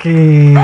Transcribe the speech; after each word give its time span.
Gokil. 0.00 0.56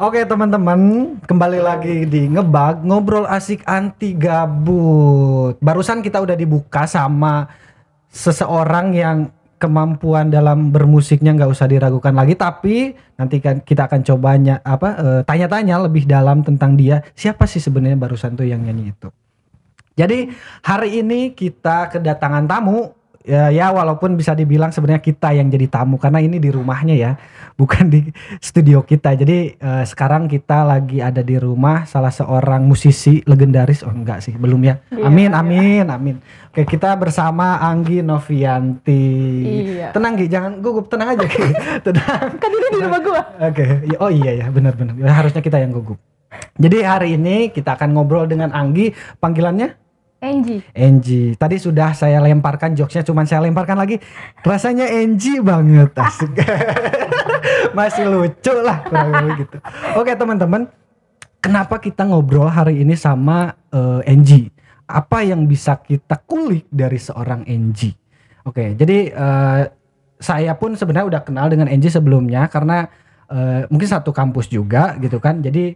Oke 0.00 0.24
teman-teman, 0.24 0.80
kembali 1.28 1.60
lagi 1.60 2.08
di 2.08 2.32
ngebag 2.32 2.80
ngobrol 2.80 3.28
asik 3.28 3.60
anti 3.68 4.16
gabut. 4.16 5.60
Barusan 5.60 6.00
kita 6.00 6.24
udah 6.24 6.32
dibuka 6.32 6.88
sama 6.88 7.44
seseorang 8.08 8.96
yang 8.96 9.28
kemampuan 9.60 10.32
dalam 10.32 10.72
bermusiknya 10.72 11.36
nggak 11.36 11.52
usah 11.52 11.68
diragukan 11.68 12.16
lagi. 12.16 12.40
Tapi 12.40 12.96
nanti 13.20 13.44
kan 13.44 13.60
kita 13.60 13.84
akan 13.84 14.00
cobanya 14.00 14.64
apa 14.64 14.88
eh, 14.96 15.20
tanya-tanya 15.28 15.76
lebih 15.84 16.08
dalam 16.08 16.40
tentang 16.40 16.72
dia. 16.72 17.04
Siapa 17.12 17.44
sih 17.44 17.60
sebenarnya 17.60 18.00
barusan 18.00 18.32
tuh 18.32 18.48
yang 18.48 18.64
nyanyi 18.64 18.96
itu? 18.96 19.12
Jadi 19.92 20.32
hari 20.64 21.04
ini 21.04 21.36
kita 21.36 21.92
kedatangan 21.92 22.48
tamu 22.48 23.01
ya, 23.22 23.48
ya 23.48 23.66
walaupun 23.68 24.14
bisa 24.14 24.32
dibilang 24.32 24.68
sebenarnya 24.68 25.00
kita 25.00 25.30
yang 25.30 25.46
jadi 25.46 25.66
tamu 25.66 25.96
karena 25.96 26.18
ini 26.18 26.36
di 26.36 26.48
rumahnya 26.48 26.92
ya 26.92 27.12
bukan 27.54 27.86
di 27.86 28.00
studio 28.38 28.80
kita 28.80 29.14
jadi 29.14 29.38
eh, 29.54 29.84
sekarang 29.84 30.26
kita 30.26 30.62
lagi 30.62 30.98
ada 30.98 31.20
di 31.20 31.36
rumah 31.36 31.84
salah 31.84 32.10
seorang 32.10 32.62
musisi 32.62 33.22
legendaris 33.22 33.82
oh 33.82 33.90
enggak 33.90 34.20
sih 34.20 34.34
belum 34.34 34.60
ya 34.62 34.74
Iya, 34.92 35.06
amin 35.06 35.30
iya. 35.30 35.38
amin 35.38 35.84
amin 35.86 36.16
oke 36.48 36.62
kita 36.64 36.94
bersama 36.94 37.58
Anggi 37.58 38.00
Novianti 38.00 39.04
Iya. 39.72 39.88
tenang 39.90 40.14
Gi 40.14 40.26
jangan 40.26 40.52
gugup 40.58 40.86
tenang 40.86 41.14
aja 41.14 41.24
Gi 41.24 41.38
tenang 41.86 42.28
Kan 42.36 42.50
ini 42.50 42.66
di 42.68 42.78
rumah 42.78 43.00
gua. 43.00 43.20
Oke, 43.42 43.64
ya- 43.84 43.98
oh 43.98 44.08
iya 44.08 44.32
ya, 44.34 44.46
benar-benar. 44.48 44.94
Ya, 44.96 45.12
Harusnya 45.12 45.40
kita 45.40 45.58
yang 45.58 45.70
gugup. 45.70 45.98
Jadi 46.56 46.78
hari 46.80 47.14
ini 47.14 47.48
kita 47.48 47.76
akan 47.76 47.92
ngobrol 47.92 48.24
dengan 48.24 48.50
Anggi. 48.50 48.90
Panggilannya 49.18 49.74
Angie. 50.22 50.62
Angie. 50.70 51.34
Tadi 51.34 51.58
sudah 51.58 51.90
saya 51.98 52.22
lemparkan 52.22 52.78
jokesnya, 52.78 53.02
cuman 53.02 53.26
saya 53.26 53.42
lemparkan 53.42 53.74
lagi. 53.74 53.98
Rasanya 54.46 54.86
Angie 54.86 55.42
banget, 55.42 55.90
asik. 55.98 56.38
Masih 57.76 58.06
lucu 58.06 58.54
lah, 58.62 58.86
kurang 58.86 59.10
lebih 59.10 59.44
gitu. 59.44 59.58
Oke 59.98 60.14
teman-teman, 60.14 60.70
kenapa 61.42 61.82
kita 61.82 62.06
ngobrol 62.06 62.46
hari 62.46 62.86
ini 62.86 62.94
sama 62.94 63.58
eh, 63.74 64.06
Angie? 64.06 64.54
Apa 64.86 65.26
yang 65.26 65.42
bisa 65.50 65.82
kita 65.82 66.22
kulik 66.22 66.70
dari 66.70 67.02
seorang 67.02 67.42
Angie? 67.50 67.98
Oke, 68.46 68.78
jadi 68.78 69.10
eh, 69.10 69.62
saya 70.22 70.54
pun 70.54 70.78
sebenarnya 70.78 71.18
udah 71.18 71.22
kenal 71.26 71.50
dengan 71.50 71.66
Angie 71.66 71.90
sebelumnya 71.90 72.46
karena 72.46 72.86
eh, 73.26 73.66
mungkin 73.66 73.90
satu 73.90 74.14
kampus 74.14 74.46
juga 74.46 74.94
gitu 75.02 75.18
kan. 75.18 75.42
Jadi 75.42 75.74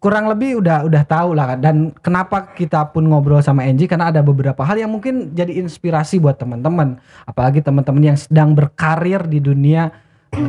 kurang 0.00 0.26
lebih 0.32 0.58
udah 0.64 0.88
udah 0.88 1.02
tahu 1.04 1.36
lah 1.36 1.54
kan. 1.54 1.58
Dan 1.60 1.76
kenapa 2.00 2.52
kita 2.56 2.88
pun 2.90 3.04
ngobrol 3.06 3.44
sama 3.44 3.62
Angie 3.62 3.86
karena 3.86 4.08
ada 4.08 4.24
beberapa 4.24 4.64
hal 4.64 4.80
yang 4.80 4.90
mungkin 4.90 5.30
jadi 5.36 5.52
inspirasi 5.60 6.18
buat 6.18 6.40
teman-teman, 6.40 6.98
apalagi 7.28 7.60
teman-teman 7.60 8.14
yang 8.14 8.18
sedang 8.18 8.56
berkarir 8.56 9.22
di 9.28 9.38
dunia 9.38 9.92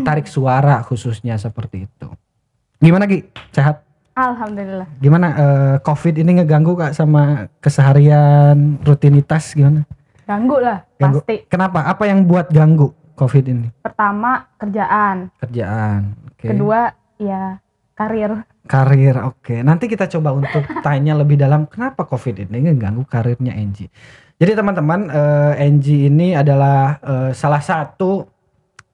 tarik 0.07 0.25
suara 0.25 0.79
khususnya 0.81 1.35
seperti 1.35 1.85
itu. 1.85 2.07
Gimana 2.79 3.03
Gi? 3.07 3.27
Sehat? 3.51 3.83
Alhamdulillah. 4.13 4.87
Gimana 5.01 5.27
eh, 5.33 5.75
COVID 5.81 6.21
ini 6.21 6.39
ngeganggu 6.41 6.77
Kak 6.77 6.93
sama 6.93 7.49
keseharian 7.59 8.77
rutinitas 8.85 9.51
gimana? 9.57 9.83
Ganggu 10.23 10.61
lah 10.61 10.85
Ganggu. 10.95 11.19
pasti. 11.19 11.43
Kenapa? 11.51 11.83
Apa 11.83 12.07
yang 12.07 12.23
buat 12.23 12.47
ganggu 12.47 12.95
COVID 13.19 13.43
ini? 13.49 13.67
Pertama 13.83 14.47
kerjaan, 14.55 15.27
Kerjaan. 15.41 16.15
Oke. 16.31 16.45
kedua 16.47 16.95
ya 17.19 17.59
karir. 17.97 18.45
Karir. 18.63 19.15
Oke. 19.27 19.59
Nanti 19.59 19.91
kita 19.91 20.07
coba 20.07 20.31
untuk 20.31 20.63
tanya 20.85 21.13
lebih 21.13 21.35
dalam 21.35 21.67
kenapa 21.67 22.07
COVID 22.07 22.47
ini 22.47 22.71
ngeganggu 22.71 23.03
karirnya 23.03 23.51
Angie. 23.53 23.91
Jadi 24.39 24.51
teman-teman, 24.55 25.07
eh, 25.07 25.63
Angie 25.67 26.07
ini 26.07 26.33
adalah 26.33 26.97
eh, 26.99 27.31
salah 27.31 27.59
satu 27.59 28.23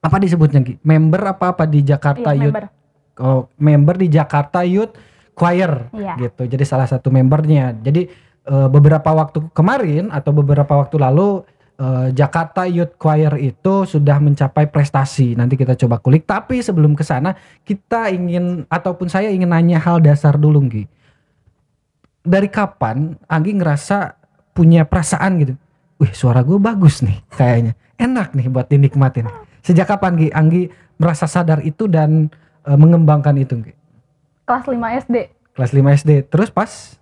apa 0.00 0.16
disebutnya 0.18 0.64
Gi? 0.64 0.80
Member 0.82 1.22
apa 1.28 1.52
apa 1.54 1.64
di 1.68 1.84
Jakarta 1.84 2.32
Iya, 2.32 2.48
Youth 2.48 2.56
member. 2.56 2.66
oh, 3.20 3.42
member 3.60 3.94
di 4.00 4.08
Jakarta 4.08 4.64
Youth 4.64 4.96
Choir 5.32 5.92
Iya. 5.92 6.14
gitu. 6.18 6.42
Jadi 6.46 6.64
salah 6.66 6.88
satu 6.88 7.08
membernya. 7.08 7.72
Jadi 7.76 8.10
eh, 8.44 8.68
beberapa 8.68 9.10
waktu 9.12 9.48
kemarin 9.54 10.10
atau 10.10 10.34
beberapa 10.34 10.72
waktu 10.76 10.98
lalu 10.98 11.44
eh, 11.80 12.08
Jakarta 12.12 12.68
Youth 12.68 13.00
Choir 13.00 13.32
itu 13.40 13.88
sudah 13.88 14.20
mencapai 14.20 14.68
prestasi. 14.68 15.32
Nanti 15.32 15.56
kita 15.56 15.72
coba 15.80 15.96
kulik. 15.98 16.28
Tapi 16.28 16.60
sebelum 16.60 16.92
ke 16.92 17.00
sana 17.00 17.32
kita 17.64 18.12
ingin 18.12 18.68
ataupun 18.68 19.08
saya 19.08 19.32
ingin 19.32 19.48
nanya 19.48 19.80
hal 19.80 20.04
dasar 20.04 20.36
dulu 20.36 20.60
Gi. 20.68 20.84
Dari 22.20 22.52
kapan 22.52 23.16
Anggi 23.24 23.56
ngerasa 23.56 24.12
punya 24.52 24.84
perasaan 24.84 25.40
gitu? 25.40 25.54
Wih 26.04 26.12
suara 26.12 26.44
gue 26.44 26.60
bagus 26.60 27.00
nih 27.00 27.16
kayaknya. 27.32 27.72
Enak 27.96 28.36
nih 28.36 28.52
buat 28.52 28.68
dinikmatin. 28.68 29.28
Sejak 29.64 29.88
kapan 29.88 30.20
Gi 30.20 30.28
Anggi 30.36 30.68
merasa 31.00 31.24
sadar 31.24 31.64
itu 31.64 31.88
dan 31.88 32.28
eh, 32.68 32.76
mengembangkan 32.76 33.40
itu 33.40 33.56
Gi? 33.64 33.72
Kelas 34.44 34.66
5 34.68 35.00
SD. 35.08 35.16
Kelas 35.56 35.70
5 35.72 35.98
SD. 36.04 36.10
Terus 36.28 36.50
pas? 36.52 37.00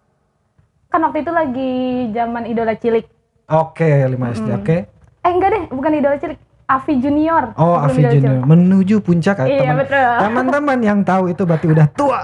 Kan 0.89 1.05
waktu 1.05 1.21
itu 1.21 1.33
lagi 1.33 1.73
zaman 2.15 2.49
idola 2.49 2.77
cilik. 2.77 3.18
Oke 3.49 3.89
5 3.89 4.13
SD. 4.13 4.49
Mm. 4.53 4.59
Oke. 4.61 4.77
Eh 5.25 5.31
enggak 5.33 5.49
deh, 5.57 5.63
bukan 5.73 5.93
idola 5.97 6.17
cilik. 6.21 6.39
Avi 6.69 7.01
Junior. 7.01 7.57
Oh 7.57 7.81
Avi 7.81 8.05
Junior. 8.05 8.45
Cilik. 8.45 8.45
Menuju 8.45 8.97
puncak 9.01 9.41
ah, 9.41 9.47
Iya 9.49 9.73
teman. 9.73 9.77
betul. 9.81 10.13
Teman-teman 10.29 10.79
yang 10.85 11.01
tahu 11.01 11.33
itu 11.33 11.43
berarti 11.49 11.67
udah 11.73 11.87
tua. 11.97 12.21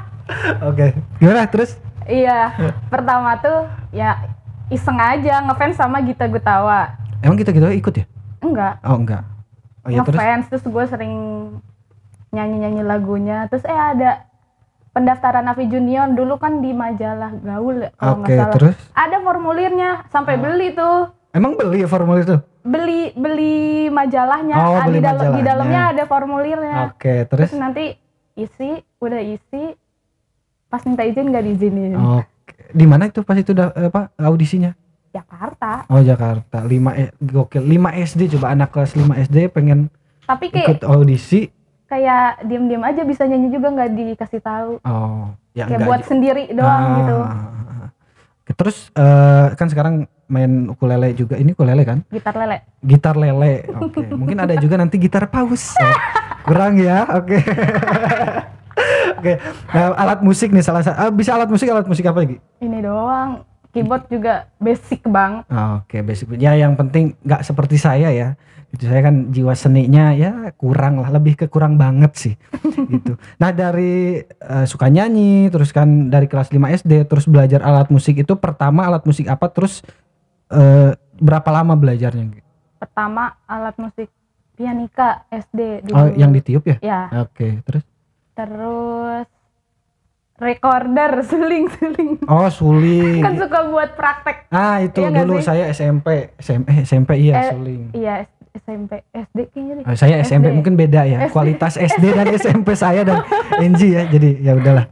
Oke. 0.68 0.92
Gimana 1.16 1.48
terus? 1.48 1.80
Iya. 2.04 2.52
Pertama 2.92 3.40
tuh 3.40 3.64
ya 3.88 4.20
iseng 4.68 5.00
aja 5.00 5.40
ngefans 5.48 5.80
sama 5.80 6.04
Gita 6.04 6.28
Gutawa. 6.28 6.92
Emang 7.24 7.40
kita 7.40 7.56
gitu 7.56 7.72
ikut 7.72 7.94
ya? 7.96 8.04
Enggak. 8.44 8.84
Oh 8.84 9.00
enggak. 9.00 9.24
Oh 9.80 9.88
iya 9.88 10.04
terus? 10.04 10.20
ngefans 10.20 10.44
terus 10.52 10.64
gue 10.68 10.84
sering 10.92 11.14
nyanyi-nyanyi 12.30 12.84
lagunya 12.84 13.48
terus 13.48 13.64
eh 13.64 13.74
ada 13.74 14.29
pendaftaran 14.90 15.46
Avi 15.46 15.66
Junior 15.66 16.10
dulu 16.10 16.34
kan 16.36 16.58
di 16.58 16.72
majalah 16.72 17.30
Gaul 17.36 17.76
ya, 17.80 17.90
kalau 17.94 18.16
nggak 18.18 18.36
salah 18.36 18.54
terus? 18.54 18.76
ada 18.92 19.16
formulirnya 19.18 19.90
sampai 20.08 20.34
Ah. 20.34 20.40
beli 20.40 20.68
tuh 20.72 20.98
Emang 21.30 21.54
beli 21.54 21.84
formulir 21.84 22.24
itu? 22.24 22.36
beli 22.60 23.14
beli 23.14 23.54
majalahnya 23.88 24.56
Oh, 24.58 24.76
beli 24.82 24.98
di, 24.98 25.00
dal- 25.00 25.14
di 25.14 25.22
majalahnya. 25.22 25.44
dalamnya 25.44 25.82
ada 25.88 26.04
formulirnya 26.04 26.76
Oke 26.88 27.14
terus? 27.24 27.48
terus 27.48 27.56
nanti 27.56 27.84
isi 28.34 28.70
udah 28.98 29.20
isi 29.20 29.78
pas 30.66 30.82
minta 30.82 31.02
izin 31.02 31.28
nggak 31.28 31.44
diizinin 31.44 31.94
Oke. 31.94 32.26
Di 32.70 32.84
mana 32.84 33.06
itu 33.06 33.22
pas 33.22 33.34
itu 33.34 33.50
da- 33.50 33.70
apa 33.70 34.10
audisinya? 34.16 34.74
Jakarta 35.10 35.86
Oh 35.86 35.98
Jakarta. 36.00 36.62
5 36.62 36.70
e- 36.94 37.10
gokil. 37.16 37.62
5 37.64 37.90
SD 37.96 38.30
coba 38.30 38.50
anak 38.50 38.70
kelas 38.70 38.94
5 38.94 39.14
SD 39.16 39.48
pengen 39.48 39.90
tapi 40.22 40.46
ikut 40.48 40.78
kayak 40.78 40.86
audisi. 40.86 41.50
Kayak 41.90 42.46
diem-diem 42.46 42.80
aja 42.80 43.02
bisa 43.02 43.26
nyanyi 43.26 43.50
juga 43.50 43.68
nggak 43.68 43.90
dikasih 43.92 44.40
tahu 44.40 44.72
Oh, 44.80 45.34
ya 45.52 45.66
kayak 45.66 45.82
buat 45.82 46.02
sendiri 46.06 46.46
doang 46.50 46.70
Ah. 46.80 46.94
gitu 46.96 47.16
Oke, 48.40 48.52
Terus 48.56 48.90
eh, 48.92 49.46
kan 49.52 49.66
sekarang 49.66 49.94
main 50.26 50.50
ukulele 50.68 51.10
juga. 51.12 51.34
Ini 51.34 51.50
ukulele 51.50 51.82
kan? 51.82 51.98
gitar 52.08 52.34
lele 52.34 52.62
Gitar 52.80 53.14
lele. 53.14 53.62
Oke. 53.76 54.06
Mungkin 54.08 54.38
ada 54.38 54.54
juga 54.56 54.74
nanti 54.74 54.96
gitar 54.96 55.26
paus. 55.26 55.74
Oh, 55.76 55.98
kurang 56.46 56.74
ya. 56.74 57.06
Oke. 57.12 57.38
Oke. 59.18 59.32
Nah, 59.68 59.92
alat 59.94 60.20
musik 60.20 60.48
nih 60.48 60.62
salah 60.62 60.80
satu. 60.80 60.96
ah, 60.96 61.10
bisa 61.10 61.30
alat 61.32 61.46
musik 61.46 61.68
alat 61.68 61.86
musik 61.86 62.02
apa 62.04 62.18
lagi? 62.20 62.36
ini 62.58 62.78
doang 62.80 63.44
keyboard 63.70 64.04
juga 64.06 64.50
basic 64.56 65.02
banget 65.04 65.44
Ah, 65.46 65.78
Oke, 65.78 66.00
basic. 66.00 66.30
Ya 66.36 66.54
yang 66.54 66.74
penting 66.74 67.14
nggak 67.20 67.42
seperti 67.42 67.76
saya 67.76 68.10
ya. 68.10 68.34
Gitu 68.70 68.86
saya 68.86 69.02
kan 69.02 69.30
jiwa 69.30 69.50
seninya 69.52 70.10
ya 70.12 70.30
kurang 70.54 70.98
lah, 70.98 71.10
lebih 71.10 71.34
ke 71.34 71.46
kurang 71.46 71.74
banget 71.74 72.12
sih. 72.14 72.34
gitu. 72.92 73.14
Nah, 73.36 73.50
dari 73.50 74.22
eh, 74.22 74.64
suka 74.64 74.86
nyanyi, 74.86 75.48
terus 75.48 75.70
kan 75.70 76.06
dari 76.06 76.26
kelas 76.26 76.48
5 76.48 76.58
SD 76.76 76.92
terus 77.04 77.26
belajar 77.26 77.60
alat 77.60 77.88
musik 77.88 78.14
itu 78.16 78.34
pertama 78.34 78.86
alat 78.86 79.02
musik 79.02 79.26
apa 79.26 79.46
terus 79.46 79.82
eh, 80.48 80.90
berapa 81.16 81.50
lama 81.50 81.74
belajarnya? 81.74 82.42
pertama 82.76 83.36
alat 83.44 83.76
musik 83.76 84.08
pianika 84.54 85.28
SD 85.28 85.84
dulu 85.84 85.94
Oh, 85.94 86.08
yang 86.10 86.32
ditiup 86.32 86.64
ya? 86.64 86.76
ya 86.80 87.00
Oke, 87.20 87.60
terus 87.60 87.84
terus 88.32 89.28
recorder 90.40 91.10
suling 91.30 91.68
suling. 91.70 92.10
Oh 92.24 92.48
suling. 92.48 93.20
kan 93.20 93.36
suka 93.36 93.58
buat 93.66 93.92
praktek. 93.92 94.48
Ah, 94.48 94.80
itu 94.80 94.98
Iya 94.98 95.20
dulu 95.20 95.38
saya 95.38 95.68
SMP, 95.68 96.32
SMP, 96.36 96.82
SMP 96.82 97.10
iya 97.20 97.34
Eh, 97.38 97.50
suling. 97.50 97.82
iya 97.92 98.14
SMP 98.52 99.06
SD 99.06 99.38
kayaknya 99.46 99.72
deh. 99.76 99.84
Oh, 99.84 99.94
saya 99.94 100.14
SMP 100.20 100.48
SD. 100.48 100.56
mungkin 100.56 100.74
beda 100.74 101.00
ya 101.04 101.18
SD. 101.22 101.30
kualitas 101.30 101.74
SD 101.76 102.04
dan 102.16 102.26
SMP 102.34 102.68
saya 102.72 103.04
dan 103.04 103.22
NG 103.60 103.80
ya 103.90 104.02
jadi 104.04 104.30
ya 104.40 104.52
udahlah. 104.54 104.90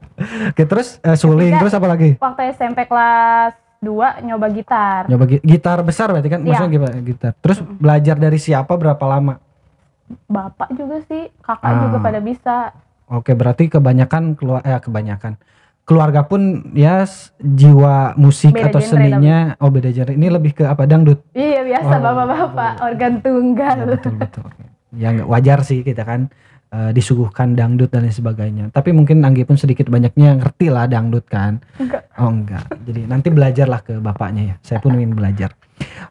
Oke 0.49 0.63
terus 0.63 1.01
eh, 1.01 1.17
suling 1.17 1.57
terus 1.57 1.73
apa 1.73 1.89
lagi? 1.89 2.15
waktu 2.17 2.53
SMP 2.53 2.85
kelas 2.85 3.53
2 3.79 3.89
nyoba 4.23 4.47
gitar. 4.49 5.07
Nyoba 5.07 5.25
gi- 5.27 5.43
gitar 5.43 5.81
besar 5.81 6.07
berarti 6.09 6.29
kan? 6.29 6.41
Iya. 6.41 6.47
maksudnya 6.53 6.71
gimana? 6.73 6.97
Gitar. 7.01 7.33
Terus 7.37 7.59
belajar 7.63 8.17
dari 8.17 8.37
siapa 8.37 8.75
berapa 8.75 9.05
lama? 9.05 9.39
Bapak 10.25 10.73
juga 10.73 11.03
sih 11.05 11.29
kakak 11.39 11.69
Ah. 11.69 11.81
juga 11.83 11.97
pada 12.01 12.19
bisa 12.19 12.73
oke 13.09 13.33
berarti 13.35 13.73
kebanyakan 13.73 14.37
keluar 14.37 14.61
eh 14.65 14.79
kebanyakan 14.79 15.37
keluarga 15.89 16.21
pun 16.29 16.69
ya 16.77 17.09
jiwa 17.41 18.13
musik 18.21 18.53
Beda 18.53 18.77
atau 18.77 18.81
seninya 18.85 19.57
oh 19.57 19.73
beda 19.73 19.89
genre. 19.89 20.13
Ini 20.13 20.29
lebih 20.29 20.53
ke 20.53 20.69
apa 20.69 20.85
dangdut. 20.85 21.25
Iya 21.33 21.65
biasa 21.65 21.93
Oh, 21.97 22.01
bapak-bapak 22.05 22.73
organ 22.85 23.13
Ya, 23.17 23.21
tunggal. 23.25 23.77
betul 23.89 24.13
betul. 24.21 24.45
Oke. 24.45 24.69
Ya 25.01 25.17
nggak 25.17 25.29
wajar 25.33 25.65
sih 25.65 25.81
kita 25.81 26.05
kan 26.05 26.29
eh, 26.69 26.93
disuguhkan 26.93 27.57
dangdut 27.57 27.89
dan 27.89 28.05
lain 28.05 28.13
sebagainya. 28.13 28.65
Tapi 28.69 28.93
mungkin 28.93 29.25
Anggi 29.25 29.49
pun 29.49 29.57
sedikit 29.57 29.89
banyaknya 29.89 30.37
ngerti 30.37 30.69
lah 30.69 30.85
dangdut 30.85 31.25
kan. 31.25 31.65
Enggak. 31.81 32.05
Oh 32.21 32.29
enggak. 32.29 32.69
Jadi 32.85 33.09
nanti 33.09 33.29
belajarlah 33.33 33.81
ke 33.81 33.97
bapaknya 33.97 34.43
ya. 34.45 34.55
Saya 34.61 34.85
pun 34.85 34.93
ingin 34.93 35.17
belajar. 35.17 35.57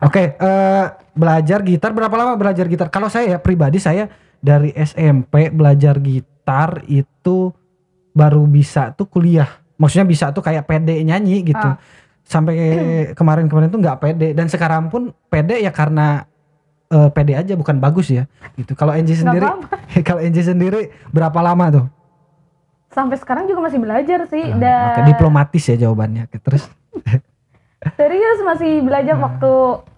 Oke, 0.02 0.42
eh, 0.42 0.86
belajar 1.14 1.62
gitar 1.62 1.94
berapa 1.94 2.18
lama 2.18 2.34
belajar 2.34 2.66
gitar? 2.66 2.90
Kalau 2.90 3.14
saya 3.14 3.26
ya, 3.30 3.38
pribadi 3.38 3.78
saya 3.78 4.10
dari 4.42 4.74
SMP 4.74 5.54
belajar 5.54 6.02
gitar 6.02 6.37
itu 6.88 7.52
baru 8.16 8.48
bisa 8.48 8.96
tuh 8.96 9.06
kuliah. 9.06 9.60
Maksudnya 9.76 10.08
bisa 10.08 10.32
tuh 10.32 10.42
kayak 10.42 10.64
pede 10.66 11.04
nyanyi 11.04 11.44
gitu. 11.44 11.60
Ah. 11.60 11.78
Sampai 12.24 12.56
kemarin-kemarin 13.20 13.68
tuh 13.68 13.84
nggak 13.84 14.00
pede 14.00 14.32
dan 14.32 14.48
sekarang 14.48 14.88
pun 14.88 15.12
pede 15.28 15.60
ya 15.60 15.70
karena 15.70 16.24
eh, 16.88 17.10
pede 17.12 17.36
aja 17.36 17.54
bukan 17.54 17.78
bagus 17.78 18.10
ya. 18.10 18.26
Gitu. 18.56 18.74
Kalau 18.74 18.96
Nggak 18.96 19.12
sendiri 19.14 19.46
kalau 20.08 20.24
Angie 20.24 20.46
sendiri 20.48 20.82
berapa 21.12 21.40
lama 21.44 21.66
tuh? 21.70 21.86
Sampai 22.88 23.20
sekarang 23.20 23.46
juga 23.46 23.68
masih 23.68 23.78
belajar 23.84 24.26
sih. 24.32 24.42
Ah, 24.48 24.58
Dan 24.58 24.90
Oke, 24.96 25.02
diplomatis 25.14 25.64
ya 25.70 25.76
jawabannya. 25.78 26.26
Terus 26.32 26.66
serius 28.00 28.40
masih 28.42 28.82
belajar 28.82 29.16
Ah. 29.20 29.24
waktu 29.30 29.52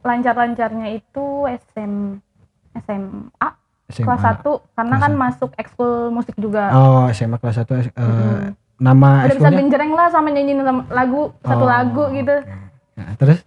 lancar-lancarnya 0.04 0.88
itu 1.00 1.48
SM 1.48 2.20
SMA 2.84 3.50
SMA. 3.90 4.06
kelas 4.06 4.22
1 4.22 4.46
karena 4.72 4.86
Kelas 4.88 5.02
kan 5.02 5.12
satu. 5.12 5.20
masuk 5.20 5.50
ekskul 5.56 5.92
musik 6.10 6.36
juga. 6.36 6.64
Oh, 6.72 7.06
SMA 7.10 7.36
kelas 7.36 7.58
1 7.60 7.66
eh, 7.68 7.90
Mm-mm. 7.92 8.54
nama 8.78 9.26
Udah 9.26 9.36
bisa 9.36 9.50
genjreng 9.52 9.92
lah 9.92 10.08
sama 10.08 10.30
nyanyiin 10.30 10.62
sama 10.62 10.82
lagu 10.88 11.34
satu 11.40 11.64
Oh, 11.64 11.68
lagu 11.68 12.04
gitu. 12.12 12.36
oke. 12.36 12.54
Nah, 12.96 13.12
terus 13.16 13.40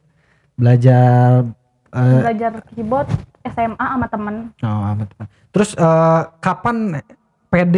belajar 0.55 1.47
eh, 1.91 2.19
Belajar 2.19 2.53
keyboard 2.69 3.09
SMA 3.45 3.77
sama 3.81 4.07
temen. 4.07 4.35
oh, 4.59 4.83
apa 4.85 5.03
tuh? 5.05 5.17
Terus 5.51 5.71
eh, 5.75 6.21
kapan 6.39 6.99
PD 7.49 7.77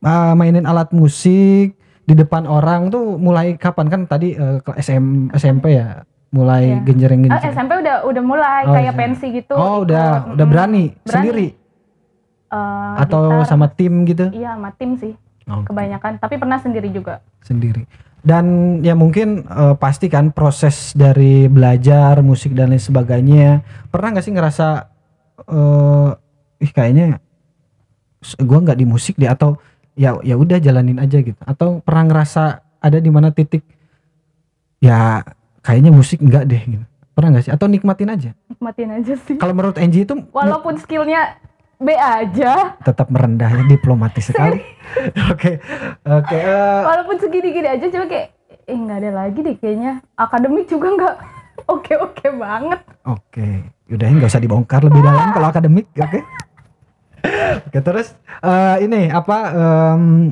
eh, 0.00 0.32
mainin 0.32 0.64
alat 0.64 0.90
musik 0.90 1.74
di 2.00 2.14
depan 2.14 2.46
orang 2.46 2.86
tuh 2.86 3.16
mulai 3.16 3.54
kapan 3.56 3.86
kan 3.86 4.00
tadi 4.04 4.32
eh, 4.32 4.58
ke 4.58 4.70
SM 4.76 5.04
SMP 5.32 5.74
ya 5.74 6.02
mulai 6.28 6.72
Iya. 6.72 6.82
genjreng 6.84 7.20
Ah, 7.22 7.38
genjreng. 7.38 7.52
SMP 7.52 7.72
udah 7.76 7.96
udah 8.04 8.22
mulai 8.22 8.62
Oh, 8.64 8.72
kayak 8.72 8.94
pensi 8.94 9.26
gitu. 9.32 9.54
Oh, 9.54 9.82
udah 9.82 10.30
udah 10.30 10.46
berani, 10.46 10.94
Berani. 10.96 11.06
sendiri 11.06 11.46
Eh, 12.56 13.02
atau 13.04 13.22
gitar. 13.44 13.48
sama 13.48 13.66
tim 13.68 13.92
gitu? 14.08 14.26
Iya 14.32 14.56
sama 14.56 14.70
tim 14.74 14.96
sih 14.96 15.12
Oke. 15.46 15.70
kebanyakan. 15.70 16.12
Tapi 16.18 16.34
pernah 16.40 16.58
sendiri 16.58 16.88
juga. 16.90 17.20
sendiri. 17.46 17.86
Dan 18.26 18.78
ya 18.82 18.98
mungkin 18.98 19.46
eh, 19.46 19.74
pasti 19.78 20.10
kan 20.10 20.34
proses 20.34 20.90
dari 20.98 21.46
belajar 21.46 22.18
musik 22.26 22.56
dan 22.58 22.74
lain 22.74 22.82
sebagainya. 22.82 23.62
Pernah 23.92 24.18
nggak 24.18 24.24
sih 24.26 24.34
ngerasa 24.34 24.66
eh 25.46 26.10
ih 26.64 26.72
kayaknya 26.72 27.22
gua 28.42 28.58
nggak 28.66 28.80
di 28.82 28.86
musik 28.88 29.14
deh 29.20 29.30
atau 29.30 29.60
ya 29.94 30.18
ya 30.26 30.34
udah 30.34 30.58
jalanin 30.58 30.98
aja 30.98 31.22
gitu. 31.22 31.38
Atau 31.46 31.78
pernah 31.86 32.10
ngerasa 32.10 32.66
ada 32.82 32.98
di 32.98 33.10
mana 33.14 33.30
titik 33.30 33.62
ya 34.82 35.22
kayaknya 35.62 35.94
musik 35.94 36.18
enggak 36.18 36.50
deh 36.50 36.62
gitu. 36.66 36.84
Pernah 37.14 37.38
nggak 37.38 37.44
sih? 37.46 37.52
Atau 37.54 37.70
nikmatin 37.70 38.10
aja? 38.10 38.30
Nikmatin 38.50 38.90
aja 38.92 39.14
sih. 39.16 39.38
Kalau 39.38 39.54
menurut 39.54 39.78
Angie 39.78 40.04
itu 40.04 40.14
Walaupun 40.34 40.76
skillnya 40.82 41.38
B 41.76 41.92
aja. 41.92 42.72
tetap 42.80 43.12
merendah 43.12 43.52
ya 43.52 43.62
diplomatis 43.68 44.32
sekali. 44.32 44.64
Oke. 45.32 45.60
Oke. 46.02 46.36
eh, 46.36 46.82
Walaupun 46.82 47.20
segini-gini 47.20 47.68
aja 47.68 47.84
coba 47.86 48.06
kayak 48.08 48.28
eh 48.66 48.74
nggak 48.74 48.98
ada 49.04 49.10
lagi 49.12 49.38
deh 49.44 49.56
kayaknya. 49.60 49.92
Akademik 50.14 50.66
juga 50.66 50.88
nggak 50.88 51.14
oke-oke 51.76 52.28
banget. 52.32 52.80
Oke, 53.04 53.48
udah 53.88 54.06
nggak 54.08 54.30
usah 54.30 54.40
dibongkar 54.40 54.80
lebih 54.82 55.04
dalam 55.04 55.30
kalau 55.30 55.48
akademik, 55.48 55.86
oke? 55.94 56.20
Oke 57.66 57.78
terus 57.82 58.14
eh, 58.40 58.76
ini 58.86 59.10
apa 59.10 59.38
em, 59.50 60.30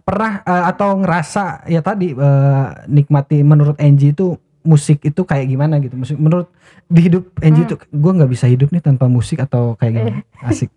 pernah 0.00 0.40
eh, 0.42 0.64
atau 0.70 0.94
ngerasa 0.96 1.66
ya 1.66 1.82
tadi 1.82 2.14
eh, 2.14 2.66
nikmati 2.86 3.42
menurut 3.42 3.74
Angie 3.82 4.14
itu 4.14 4.38
musik 4.64 5.04
itu 5.04 5.22
kayak 5.22 5.46
gimana 5.46 5.78
gitu? 5.78 5.94
Musik 5.94 6.16
menurut 6.16 6.48
di 6.88 7.00
hidup 7.06 7.28
Angie 7.44 7.68
itu 7.68 7.76
gue 7.76 8.12
nggak 8.16 8.30
bisa 8.32 8.48
hidup 8.48 8.72
nih 8.72 8.82
tanpa 8.82 9.06
musik 9.06 9.38
atau 9.44 9.76
kayak 9.76 9.92
gimana? 9.92 10.18
Asik. 10.48 10.72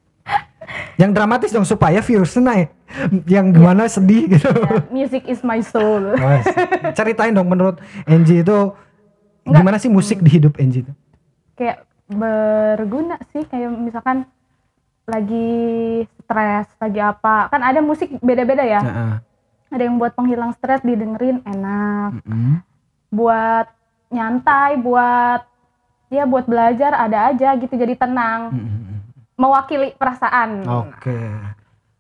Yang 0.99 1.11
dramatis 1.15 1.51
dong 1.55 1.63
supaya 1.63 2.03
viewersnya 2.03 2.43
naik. 2.43 2.69
Yang 3.23 3.45
gimana 3.55 3.87
sedih 3.87 4.27
gitu. 4.27 4.51
Ya, 4.51 4.83
music 4.91 5.23
is 5.31 5.39
my 5.41 5.63
soul. 5.63 6.11
Mas, 6.19 6.43
ceritain 6.93 7.31
dong 7.31 7.47
menurut 7.47 7.79
Angie 8.03 8.43
itu 8.43 8.75
Nggak. 9.47 9.57
gimana 9.63 9.77
sih 9.79 9.87
musik 9.87 10.19
di 10.19 10.29
hidup 10.29 10.59
Angie 10.59 10.83
itu? 10.83 10.93
kayak 11.57 11.89
berguna 12.07 13.17
sih 13.33 13.43
kayak 13.49 13.73
misalkan 13.73 14.29
lagi 15.09 16.03
stres, 16.23 16.67
lagi 16.77 16.99
apa. 17.01 17.49
Kan 17.51 17.63
ada 17.63 17.79
musik 17.81 18.11
beda-beda 18.19 18.63
ya. 18.63 18.79
Heeh. 18.83 19.13
Ada 19.67 19.83
yang 19.83 19.99
buat 19.99 20.15
penghilang 20.15 20.55
stres 20.55 20.83
didengerin 20.83 21.43
enak. 21.43 22.23
Mm-mm. 22.23 22.63
Buat 23.11 23.67
nyantai, 24.11 24.79
buat 24.79 25.43
ya 26.07 26.23
buat 26.23 26.47
belajar 26.47 26.95
ada 26.95 27.31
aja 27.31 27.55
gitu 27.59 27.73
jadi 27.75 27.95
tenang. 27.99 28.55
Mm-mm. 28.55 28.97
Mewakili 29.37 29.93
perasaan. 29.99 30.63
Oke. 30.65 31.19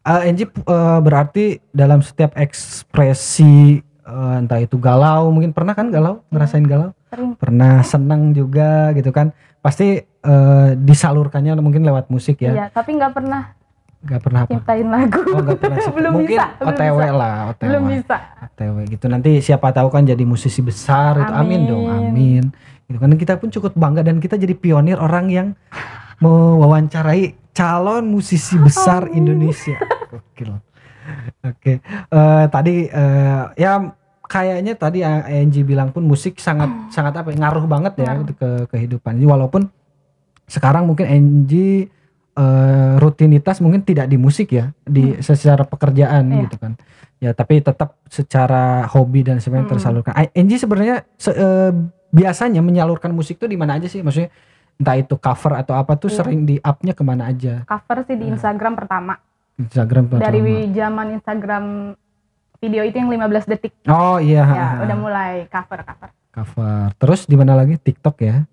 Eh, 0.07 0.21
Angie 0.31 0.47
eh, 0.47 0.99
berarti 1.03 1.59
dalam 1.75 1.99
setiap 1.99 2.31
ekspresi 2.39 3.83
eh, 3.83 4.39
entah 4.39 4.63
itu 4.63 4.79
galau, 4.79 5.29
mungkin 5.35 5.51
pernah 5.51 5.75
kan 5.75 5.91
galau, 5.91 6.23
ngerasain 6.31 6.63
galau? 6.63 6.95
Sering 7.11 7.35
Pernah 7.35 7.83
senang 7.83 8.31
juga 8.31 8.95
gitu 8.95 9.11
kan? 9.11 9.35
Pasti 9.59 9.99
eh, 10.03 10.69
disalurkannya 10.79 11.59
mungkin 11.59 11.83
lewat 11.83 12.07
musik 12.07 12.39
ya. 12.39 12.55
Iya, 12.55 12.65
tapi 12.71 12.95
nggak 12.95 13.11
pernah 13.11 13.56
Gak 13.97 14.21
pernah 14.21 14.45
apa? 14.45 14.61
lagu. 14.77 15.21
Oh, 15.33 15.41
gak 15.41 15.57
pernah 15.57 15.77
sih. 15.85 15.91
belum 15.91 16.11
mungkin 16.13 16.37
bisa, 16.37 16.45
belum 16.55 16.69
OTW 16.69 16.97
bisa. 16.97 17.13
lah, 17.13 17.35
OTW. 17.49 17.65
Belum 17.65 17.83
bisa. 17.89 18.17
OTW 18.45 18.75
gitu. 18.87 19.05
Nanti 19.09 19.31
siapa 19.41 19.67
tahu 19.73 19.87
kan 19.89 20.03
jadi 20.05 20.23
musisi 20.23 20.61
besar 20.61 21.17
itu. 21.17 21.33
Amin 21.33 21.65
dong, 21.65 21.85
Amin. 21.85 22.05
amin. 22.11 22.43
Gitu 22.87 22.97
kan 22.97 23.11
kita 23.17 23.33
pun 23.35 23.49
cukup 23.49 23.73
bangga 23.73 24.01
dan 24.01 24.21
kita 24.21 24.37
jadi 24.37 24.53
pionir 24.53 24.95
orang 24.95 25.27
yang 25.27 25.47
mewawancarai 26.17 27.35
calon 27.51 28.05
musisi 28.07 28.55
besar 28.57 29.09
Amin. 29.09 29.25
Indonesia. 29.25 29.75
Gokil. 30.13 30.51
Oke. 31.41 31.73
Eh, 31.81 32.45
tadi 32.47 32.75
eh, 32.85 33.43
ya 33.55 33.73
kayaknya 34.27 34.75
tadi 34.75 34.99
Angie 35.01 35.63
bilang 35.63 35.89
pun 35.89 36.03
musik 36.03 36.35
sangat 36.37 36.67
sangat 36.91 37.15
apa 37.15 37.31
ya, 37.31 37.39
ngaruh 37.39 37.65
banget 37.65 37.93
ya 37.97 38.11
Ngaruh. 38.13 38.35
ke 38.35 38.49
kehidupan. 38.71 39.17
Jadi 39.17 39.27
walaupun 39.27 39.61
sekarang 40.45 40.87
mungkin 40.87 41.07
Angie 41.07 41.87
eh, 42.37 42.93
rutinitas 42.97 43.57
mungkin 43.59 43.81
tidak 43.81 44.05
di 44.05 44.15
musik 44.15 44.53
ya, 44.53 44.69
di 44.79 45.17
secara 45.19 45.65
pekerjaan 45.65 46.29
Iya. 46.29 46.41
gitu 46.45 46.57
kan. 46.57 46.73
Ya, 47.17 47.33
tapi 47.33 47.57
tetap 47.59 47.97
secara 48.07 48.85
hobi 48.87 49.25
dan 49.25 49.41
sebagainya 49.41 49.65
Mm. 49.65 49.73
tersalurkan. 49.73 50.13
Angie 50.13 50.61
sebenarnya 50.61 51.01
se- 51.17 51.33
eh, 51.33 51.73
biasanya 52.07 52.61
menyalurkan 52.61 53.09
musik 53.09 53.35
tuh 53.35 53.49
di 53.49 53.57
mana 53.57 53.75
aja 53.75 53.89
sih? 53.89 53.99
Maksudnya 53.99 54.29
entah 54.77 54.95
itu 54.95 55.17
cover 55.17 55.57
atau 55.57 55.73
apa 55.73 55.97
tuh 55.97 56.07
Iya. 56.07 56.17
sering 56.21 56.45
di 56.45 56.61
up-nya 56.61 56.93
ke 56.93 57.01
mana 57.01 57.25
aja? 57.27 57.65
Cover 57.65 58.05
sih 58.05 58.13
di 58.13 58.29
Instagram 58.29 58.77
pertama. 58.77 59.17
Instagram 59.57 60.03
pertama. 60.07 60.21
Dari 60.23 60.39
zaman 60.69 61.17
Instagram 61.17 61.63
video 62.57 62.81
itu 62.81 62.95
yang 62.95 63.09
15 63.09 63.45
detik. 63.45 63.73
Oh 63.85 64.17
iya, 64.17 64.45
Ya, 64.45 64.67
udah 64.81 64.97
mulai 64.97 65.31
cover-cover. 65.49 66.09
cover. 66.29 66.93
Terus 66.95 67.25
di 67.25 67.33
mana 67.33 67.57
lagi? 67.57 67.73
TikTok 67.75 68.17
ya? 68.19 68.45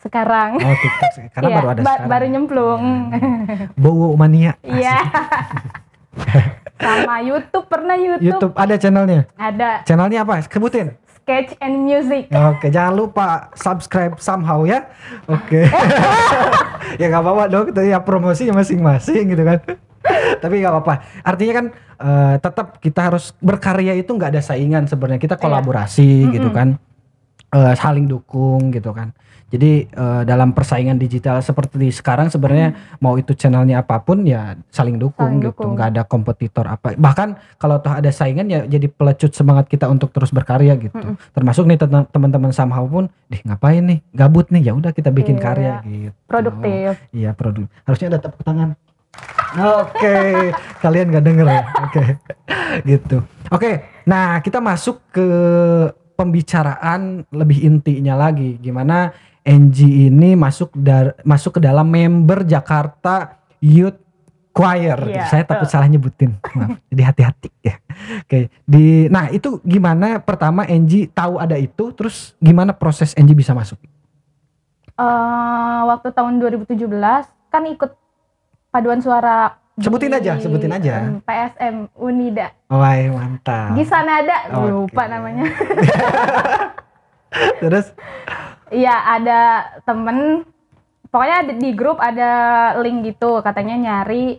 Sekarang 0.00 0.56
Oh 0.56 0.74
TikTok 0.74 1.10
karena 1.30 1.46
Iya, 1.46 1.56
baru 1.56 1.68
ada 1.68 1.80
ba- 1.80 1.84
sekarang. 1.92 2.08
baru 2.08 2.24
nyemplung. 2.26 2.82
Bowo 3.76 4.08
mania. 4.14 4.56
Iya. 4.62 4.96
Sama 6.80 7.20
YouTube 7.20 7.66
pernah 7.68 7.92
YouTube. 7.94 8.24
YouTube 8.24 8.54
ada 8.56 8.74
channelnya. 8.74 9.28
Ada 9.36 9.84
Channelnya 9.84 10.24
apa? 10.24 10.40
Sebutin. 10.42 10.96
Sketch 11.20 11.52
and 11.60 11.84
Music. 11.84 12.32
Oke, 12.32 12.66
jangan 12.68 12.96
lupa 12.96 13.26
subscribe 13.52 14.16
somehow 14.16 14.64
ya. 14.64 14.88
Oke. 15.28 15.68
ya 17.00 17.06
nggak 17.06 17.20
apa-apa 17.20 17.44
dong, 17.46 17.66
ya 17.76 18.00
promosinya 18.00 18.56
masing-masing 18.56 19.28
gitu 19.28 19.44
kan. 19.44 19.60
Tapi 20.40 20.54
nggak 20.58 20.72
apa-apa. 20.72 20.94
Artinya 21.20 21.52
kan 21.54 21.66
eh, 22.00 22.34
tetap 22.40 22.80
kita 22.80 23.00
harus 23.04 23.36
berkarya 23.36 23.92
itu 23.92 24.08
nggak 24.08 24.32
ada 24.32 24.42
saingan 24.42 24.88
sebenarnya. 24.88 25.20
Kita 25.20 25.36
kolaborasi 25.36 26.32
gitu 26.32 26.48
Mm-mm. 26.48 26.56
kan. 26.56 26.68
Eh, 27.52 27.74
saling 27.76 28.08
dukung 28.08 28.72
gitu 28.72 28.96
kan. 28.96 29.12
Jadi 29.50 29.70
eh, 29.84 30.22
dalam 30.22 30.50
persaingan 30.50 30.94
digital 30.94 31.38
seperti 31.40 31.90
sekarang 31.90 32.26
sebenarnya 32.26 32.70
mau 32.96 33.14
itu 33.14 33.34
channelnya 33.34 33.82
apa 33.82 33.98
pun 33.98 34.22
ya 34.22 34.54
saling 34.68 34.94
dukung 34.94 35.26
Saling 35.36 35.42
gitu. 35.44 35.66
nggak 35.66 35.88
ada 35.90 36.02
kompetitor 36.02 36.64
apa. 36.64 36.94
Bahkan 36.94 37.28
kalau 37.56 37.78
toh 37.78 37.90
ada 37.90 38.08
saingan 38.08 38.46
ya 38.46 38.62
jadi 38.62 38.86
pelecut 38.86 39.30
semangat 39.30 39.66
kita 39.66 39.84
untuk 39.84 40.10
terus 40.10 40.30
berkarya 40.30 40.78
gitu. 40.78 40.94
Mm-mm. 40.94 41.18
Termasuk 41.30 41.66
nih 41.66 41.76
teman- 41.76 42.06
teman-teman 42.06 42.50
somehow 42.50 42.82
pun, 42.82 43.10
dih 43.26 43.42
ngapain 43.42 43.82
nih, 43.82 43.98
gabut 44.10 44.46
nih, 44.48 44.62
ya 44.62 44.72
udah 44.72 44.90
kita 44.90 45.10
bikin 45.10 45.34
Iya. 45.34 45.42
karya 45.42 45.72
gitu. 45.82 46.14
Produktif. 46.24 46.94
Iya 47.10 47.30
produk. 47.32 47.66
Harusnya 47.82 48.06
ada 48.08 48.20
tepuk 48.22 48.40
tangan. 48.40 48.78
Oke, 49.50 50.18
kalian 50.82 51.10
nggak 51.10 51.24
denger 51.24 51.46
ya? 51.48 51.62
Oke, 51.82 52.04
gitu. 52.90 53.18
Oke, 53.50 53.70
Nah, 54.00 54.38
kita 54.40 54.58
masuk 54.58 54.98
ke 55.10 55.26
pembicaraan 56.20 57.24
lebih 57.32 57.64
intinya 57.64 58.20
lagi. 58.20 58.60
Gimana 58.60 59.08
NG 59.40 60.12
ini 60.12 60.36
masuk 60.36 60.76
dar 60.76 61.16
masuk 61.24 61.56
ke 61.56 61.60
dalam 61.64 61.88
member 61.88 62.44
Jakarta 62.44 63.40
Youth 63.64 63.96
Choir. 64.52 65.00
Iya, 65.00 65.24
Saya 65.32 65.42
takut 65.48 65.64
tuh. 65.64 65.72
salah 65.72 65.88
nyebutin. 65.88 66.36
Maaf. 66.60 66.76
Jadi 66.92 67.02
hati-hati 67.02 67.48
ya. 67.64 67.80
Oke. 68.20 68.52
Di 68.68 69.08
nah, 69.08 69.32
itu 69.32 69.64
gimana 69.64 70.20
pertama 70.20 70.68
NG 70.68 71.08
tahu 71.08 71.40
ada 71.40 71.56
itu, 71.56 71.96
terus 71.96 72.36
gimana 72.36 72.76
proses 72.76 73.16
NG 73.16 73.32
bisa 73.32 73.56
masuk? 73.56 73.80
Eh, 75.00 75.80
waktu 75.88 76.12
tahun 76.12 76.36
2017 76.44 76.84
kan 77.48 77.62
ikut 77.64 77.96
paduan 78.68 79.00
suara 79.00 79.56
Sebutin 79.78 80.10
di, 80.10 80.16
aja, 80.18 80.32
sebutin 80.42 80.72
aja. 80.72 80.94
PSM 81.22 81.94
Unida. 81.94 82.50
Wah, 82.66 82.96
mantap. 83.12 83.78
Gisanada, 83.78 84.50
Oke. 84.50 84.66
lupa 84.66 85.06
namanya. 85.06 85.46
Terus 87.62 87.94
Iya, 88.70 88.94
ada 89.18 89.40
temen 89.82 90.46
pokoknya 91.10 91.42
di, 91.42 91.52
di 91.58 91.70
grup 91.74 91.98
ada 91.98 92.30
link 92.78 93.02
gitu 93.04 93.42
katanya 93.42 93.74
nyari 93.74 94.38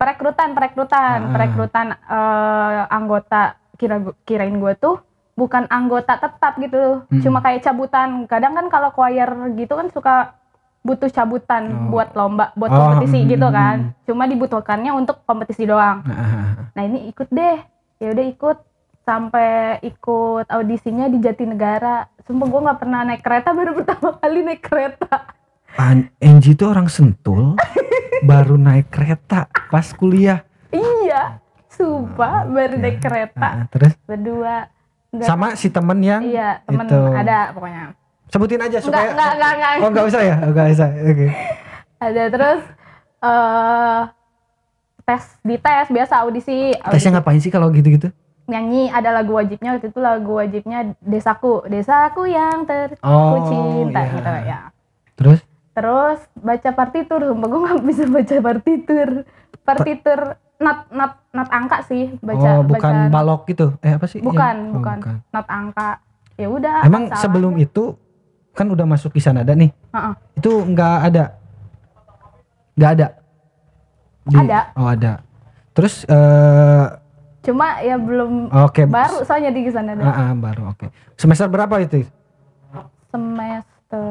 perekrutan, 0.00 0.56
perekrutan, 0.56 1.18
Ah. 1.20 1.30
perekrutan 1.36 1.86
eh, 1.92 2.80
anggota 2.88 3.60
kira 3.76 4.00
kirain 4.24 4.56
gue 4.56 4.72
tuh 4.74 5.04
bukan 5.36 5.68
anggota 5.68 6.16
tetap 6.16 6.56
gitu. 6.56 7.04
Hmm. 7.04 7.20
Cuma 7.20 7.38
kayak 7.38 7.60
cabutan. 7.60 8.24
Kadang 8.24 8.56
kan 8.56 8.66
kalau 8.72 8.90
choir 8.90 9.28
gitu 9.52 9.76
kan 9.76 9.92
suka 9.92 10.37
butuh 10.88 11.08
cabutan 11.08 11.68
Oh. 11.68 11.92
buat 11.92 12.16
lomba, 12.16 12.56
buat 12.56 12.70
Oh, 12.70 12.76
kompetisi 12.80 13.20
hmm, 13.20 13.28
gitu 13.28 13.44
hmm, 13.44 13.54
kan. 13.54 13.76
Cuma 14.02 14.24
dibutuhkannya 14.24 14.88
untuk 14.90 15.20
kompetisi 15.22 15.62
doang. 15.62 16.00
nah, 16.02 16.72
Nah 16.72 16.82
ini 16.82 17.12
ikut 17.12 17.28
deh, 17.28 17.60
ya 17.98 18.08
udah 18.08 18.26
ikut 18.26 18.58
sampai 19.02 19.48
ikut 19.82 20.48
audisinya 20.48 21.06
di 21.06 21.18
Jatinegara. 21.18 22.08
Sumpah 22.22 22.46
gue 22.46 22.60
nggak 22.62 22.78
pernah 22.78 23.00
naik 23.04 23.20
kereta, 23.20 23.52
baru 23.52 23.72
pertama 23.78 24.16
kali 24.16 24.40
naik 24.42 24.62
kereta. 24.62 25.36
An- 25.76 26.08
NG 26.18 26.52
itu 26.52 26.64
orang 26.64 26.88
Sentul 26.88 27.60
baru 28.20 28.56
naik 28.56 28.88
kereta 28.88 29.44
pas 29.68 29.92
kuliah. 29.92 30.42
Iya, 30.68 31.38
sumpah 31.68 32.44
baru 32.44 32.74
Oke. 32.74 32.82
naik 32.82 32.98
kereta 32.98 33.48
Nah, 33.54 33.66
terus 33.68 33.92
berdua. 34.02 34.72
Sama 35.18 35.52
si 35.54 35.68
temen 35.68 35.96
yang 35.98 36.20
Iya 36.20 36.60
temen 36.62 36.84
itu. 36.84 37.00
ada 37.14 37.52
pokoknya. 37.52 37.96
Sebutin 38.28 38.60
aja 38.60 38.78
Enggak, 38.78 38.84
supaya 38.84 39.08
enggak, 39.12 39.32
enggak, 39.34 39.52
enggak. 39.56 39.72
oh 39.80 39.88
nggak 39.90 40.06
usah 40.08 40.20
ya? 40.22 40.36
Oh, 40.40 40.50
nggak 40.52 40.66
usah 40.76 40.88
oke. 40.92 41.26
Ada 41.98 42.22
terus 42.30 42.60
eh 43.18 44.00
tes 45.08 45.22
di 45.40 45.56
tes 45.56 45.86
biasa 45.88 46.14
audisi, 46.20 46.76
audisi. 46.76 46.92
tesnya 46.92 47.10
ngapain 47.16 47.40
sih 47.40 47.52
kalau 47.52 47.72
gitu-gitu? 47.72 48.12
Nyanyi 48.48 48.92
ada 48.92 49.12
lagu 49.12 49.36
wajibnya 49.36 49.76
waktu 49.76 49.88
itu 49.92 50.00
lagu 50.00 50.32
wajibnya 50.36 50.92
desaku. 51.00 51.64
Desaku 51.68 52.28
yang 52.28 52.68
ter 52.68 52.96
oh 53.00 53.44
cinta 53.48 54.00
iya. 54.04 54.12
gitu 54.12 54.30
ya. 54.44 54.60
Terus? 55.16 55.40
Terus 55.72 56.18
baca 56.34 56.70
partitur, 56.74 57.20
sumpah 57.22 57.48
gue 57.48 57.60
gak 57.64 57.82
bisa 57.86 58.04
baca 58.08 58.36
partitur. 58.40 59.08
Partitur 59.64 60.20
not 60.58 60.90
not 60.90 61.22
not 61.30 61.48
angka 61.54 61.86
sih 61.86 62.18
baca 62.18 62.60
oh 62.60 62.66
bukan 62.66 62.94
baca 63.08 63.12
balok 63.14 63.40
gitu. 63.48 63.66
Eh 63.80 63.96
apa 63.96 64.06
sih? 64.10 64.20
Bukan, 64.20 64.56
Yang- 64.56 64.68
oh, 64.68 64.74
bukan. 64.80 64.96
not 65.32 65.46
angka. 65.48 65.90
Ya 66.38 66.46
udah. 66.46 66.86
emang 66.86 67.10
asal 67.10 67.28
sebelum 67.28 67.58
itu 67.58 67.98
kan 68.58 68.66
udah 68.66 68.82
masuk 68.84 69.14
di 69.14 69.22
sana 69.22 69.46
ada 69.46 69.54
nih 69.54 69.70
Heeh. 69.94 70.14
itu 70.34 70.50
nggak 70.66 70.96
ada 71.06 71.24
nggak 72.74 72.90
ada 72.92 73.06
Ada. 74.28 74.60
oh 74.74 74.88
ada 74.88 75.12
terus 75.70 76.02
eh 76.04 76.86
Cuma 77.38 77.80
ya 77.80 77.96
belum 77.96 78.50
oke 78.50 78.82
baru 78.84 79.22
soalnya 79.22 79.48
di 79.48 79.70
sana 79.70 79.94
ada. 79.94 80.02
Ah, 80.04 80.20
ah, 80.20 80.32
baru 80.34 80.68
oke 80.68 80.90
semester 81.14 81.46
berapa 81.46 81.80
itu 81.80 82.04
Semester 83.08 84.04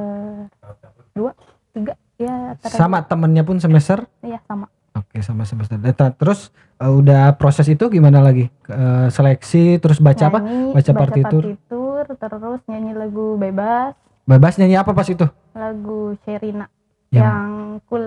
dua, 1.13 1.31
tiga, 1.69 1.93
ya 2.17 2.57
antara 2.57 2.73
sama 2.73 2.97
temennya 3.01 3.41
pun 3.41 3.57
semester. 3.57 4.09
Iya 4.21 4.41
sama. 4.43 4.65
Oke 4.91 5.21
sama 5.21 5.45
semester 5.45 5.77
data 5.77 6.09
terus 6.09 6.49
eh, 6.75 6.89
udah 6.89 7.37
proses 7.37 7.69
itu 7.69 7.85
gimana 7.87 8.17
lagi 8.17 8.49
Eh, 8.65 9.07
seleksi 9.07 9.77
terus 9.77 10.01
baca 10.01 10.27
apa 10.27 10.39
Nyanyi, 10.41 10.73
Baca 10.73 10.91
partitur. 10.91 11.41
partitur, 11.45 12.03
terus 12.17 12.59
nyanyi 12.65 12.91
lagu 12.91 13.37
bebas, 13.37 13.93
bebas 14.27 14.53
nyanyi 14.55 14.75
apa 14.75 14.91
pas 14.91 15.07
itu? 15.07 15.23
Lagu 15.53 16.13
Sherina 16.21 16.67
Yang- 17.09 17.23
yang 17.23 17.49
kul 17.83 18.03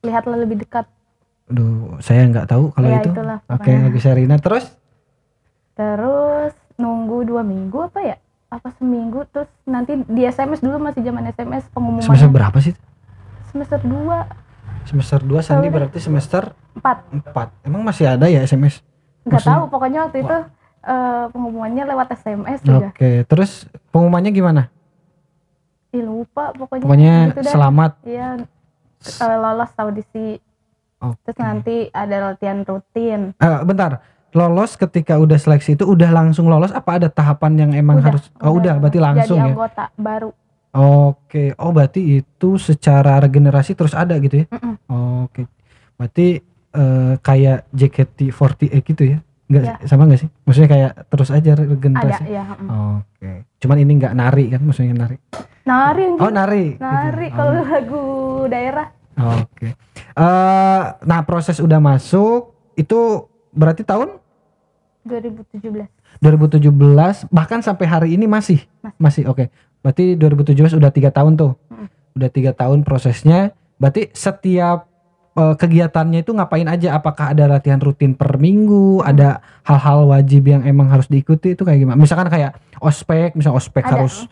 lihatlah 0.00 0.38
lebih 0.38 0.56
dekat. 0.58 0.86
Aduh 1.46 1.98
saya 2.00 2.24
nggak 2.24 2.46
tahu 2.46 2.70
kalau 2.70 2.88
Ya, 2.88 2.98
itu. 2.98 3.10
itulah 3.10 3.38
oke 3.44 3.58
pokoknya. 3.60 3.82
lagu 3.84 3.98
Sherina 3.98 4.36
terus? 4.36 4.64
Terus 5.74 6.54
nunggu 6.76 7.24
dua 7.24 7.42
minggu 7.42 7.78
apa 7.82 8.00
ya? 8.00 8.16
Apa 8.48 8.70
seminggu? 8.72 9.26
Terus 9.28 9.50
nanti 9.64 9.98
di 10.00 10.22
SMS 10.24 10.58
dulu 10.60 10.78
masih 10.80 11.02
zaman 11.02 11.26
SMS 11.26 11.66
pengumuman 11.68 12.00
semester 12.00 12.30
berapa 12.30 12.58
sih? 12.58 12.74
Semester 13.46 13.80
2 13.80 14.46
semester 14.84 15.18
2 15.18 15.40
Sandi 15.40 15.66
berarti 15.66 15.98
semester 15.98 16.54
4 16.72 17.26
4 17.26 17.66
emang 17.66 17.82
masih 17.82 18.06
ada 18.06 18.26
ya 18.26 18.38
SMS 18.40 18.84
nggak 19.24 19.32
Maksudnya- 19.34 19.58
tahu 19.58 19.64
pokoknya 19.66 20.00
waktu 20.04 20.18
itu 20.20 20.36
eh, 20.84 21.24
pengumumannya 21.28 21.82
lewat 21.84 22.08
SMS 22.14 22.58
juga. 22.62 22.94
Oke 22.94 23.24
terus 23.24 23.50
pengumumannya 23.90 24.30
gimana 24.30 24.62
Ih, 25.96 26.04
lupa 26.04 26.52
pokoknya 26.52 26.84
pokoknya 26.84 27.14
gitu 27.32 27.40
selamat 27.48 27.92
iya 28.04 28.28
lolos 29.40 29.72
audisi 29.76 30.36
Oke. 31.00 31.16
terus 31.24 31.38
nanti 31.40 31.76
ada 31.90 32.32
latihan 32.32 32.60
rutin 32.62 33.32
Eh, 33.36 33.60
bentar 33.64 34.00
lolos 34.30 34.76
ketika 34.76 35.16
udah 35.16 35.40
seleksi 35.40 35.74
itu 35.74 35.88
udah 35.88 36.12
langsung 36.12 36.46
lolos 36.46 36.68
apa 36.70 37.00
ada 37.00 37.08
tahapan 37.08 37.52
yang 37.56 37.70
emang 37.72 38.00
Udah, 38.00 38.06
harus 38.12 38.28
oh 38.44 38.52
udah 38.60 38.76
berarti 38.76 39.00
langsung 39.00 39.40
jadi 39.40 39.48
ya 39.48 39.54
anggota 39.56 39.84
baru 39.96 40.30
Oke, 40.76 41.56
oh 41.56 41.72
berarti 41.72 42.20
itu 42.20 42.60
secara 42.60 43.16
regenerasi 43.16 43.72
terus 43.72 43.96
ada 43.96 44.12
gitu 44.20 44.44
ya? 44.44 44.46
Mm-mm. 44.52 44.76
Oke, 45.24 45.48
berarti 45.96 46.44
eh, 46.76 47.14
kayak 47.16 47.64
JKT48 47.72 48.84
gitu 48.84 49.02
ya? 49.08 49.24
Enggak 49.48 49.62
Ya. 49.64 49.74
sama 49.88 50.04
enggak 50.04 50.26
sih? 50.26 50.30
Maksudnya 50.44 50.68
kayak 50.68 50.92
terus 51.08 51.32
aja 51.32 51.48
ada 51.56 51.64
regenerasi? 51.64 52.28
ya 52.28 52.44
mm. 52.44 52.68
Oke, 52.68 53.30
cuman 53.56 53.76
ini 53.80 53.92
enggak 53.96 54.12
nari 54.12 54.44
kan? 54.52 54.60
Maksudnya 54.60 54.92
nari? 54.92 55.16
Nari 55.66 56.06
Oh 56.08 56.16
anjing. 56.22 56.32
nari? 56.32 56.64
gitu. 56.70 56.80
nari 56.80 57.26
kalau 57.30 57.52
lagu 57.60 58.04
daerah. 58.46 58.86
Oh, 59.16 59.42
Oke, 59.42 59.72
Eh, 60.14 60.82
nah 61.02 61.20
proses 61.22 61.58
udah 61.58 61.76
masuk 61.76 62.48
itu 62.74 63.24
berarti 63.50 63.82
tahun? 63.82 64.16
2017 65.04 65.60
2017 66.18 66.72
bahkan 67.28 67.60
sampai 67.60 67.84
hari 67.84 68.08
ini 68.12 68.24
masih? 68.24 68.64
Masih. 68.96 69.26
Oke. 69.26 69.52
Berarti 69.80 70.16
2017 70.16 70.72
udah 70.72 70.88
tiga 70.88 71.10
tahun 71.10 71.36
tuh? 71.36 71.52
Mm. 71.68 71.86
udah 72.16 72.30
tiga 72.30 72.52
tahun 72.52 72.80
prosesnya. 72.80 73.52
Berarti 73.76 74.08
setiap 74.10 74.88
eh, 75.34 75.54
kegiatannya 75.54 76.24
itu 76.24 76.32
ngapain 76.32 76.64
aja? 76.64 76.96
Apakah 76.96 77.32
ada 77.32 77.44
latihan 77.46 77.76
rutin 77.76 78.12
per 78.12 78.36
minggu? 78.36 79.00
Ada 79.00 79.40
hal-hal 79.62 80.08
wajib 80.08 80.48
yang 80.48 80.64
emang 80.64 80.88
harus 80.88 81.06
diikuti? 81.06 81.52
Itu 81.52 81.62
kayak 81.62 81.76
gimana? 81.78 81.96
Misalkan 81.96 82.28
kayak 82.28 82.56
ospek 82.80 83.36
misal 83.36 83.52
ospek 83.52 83.84
Ada. 83.84 83.92
harus 84.00 84.24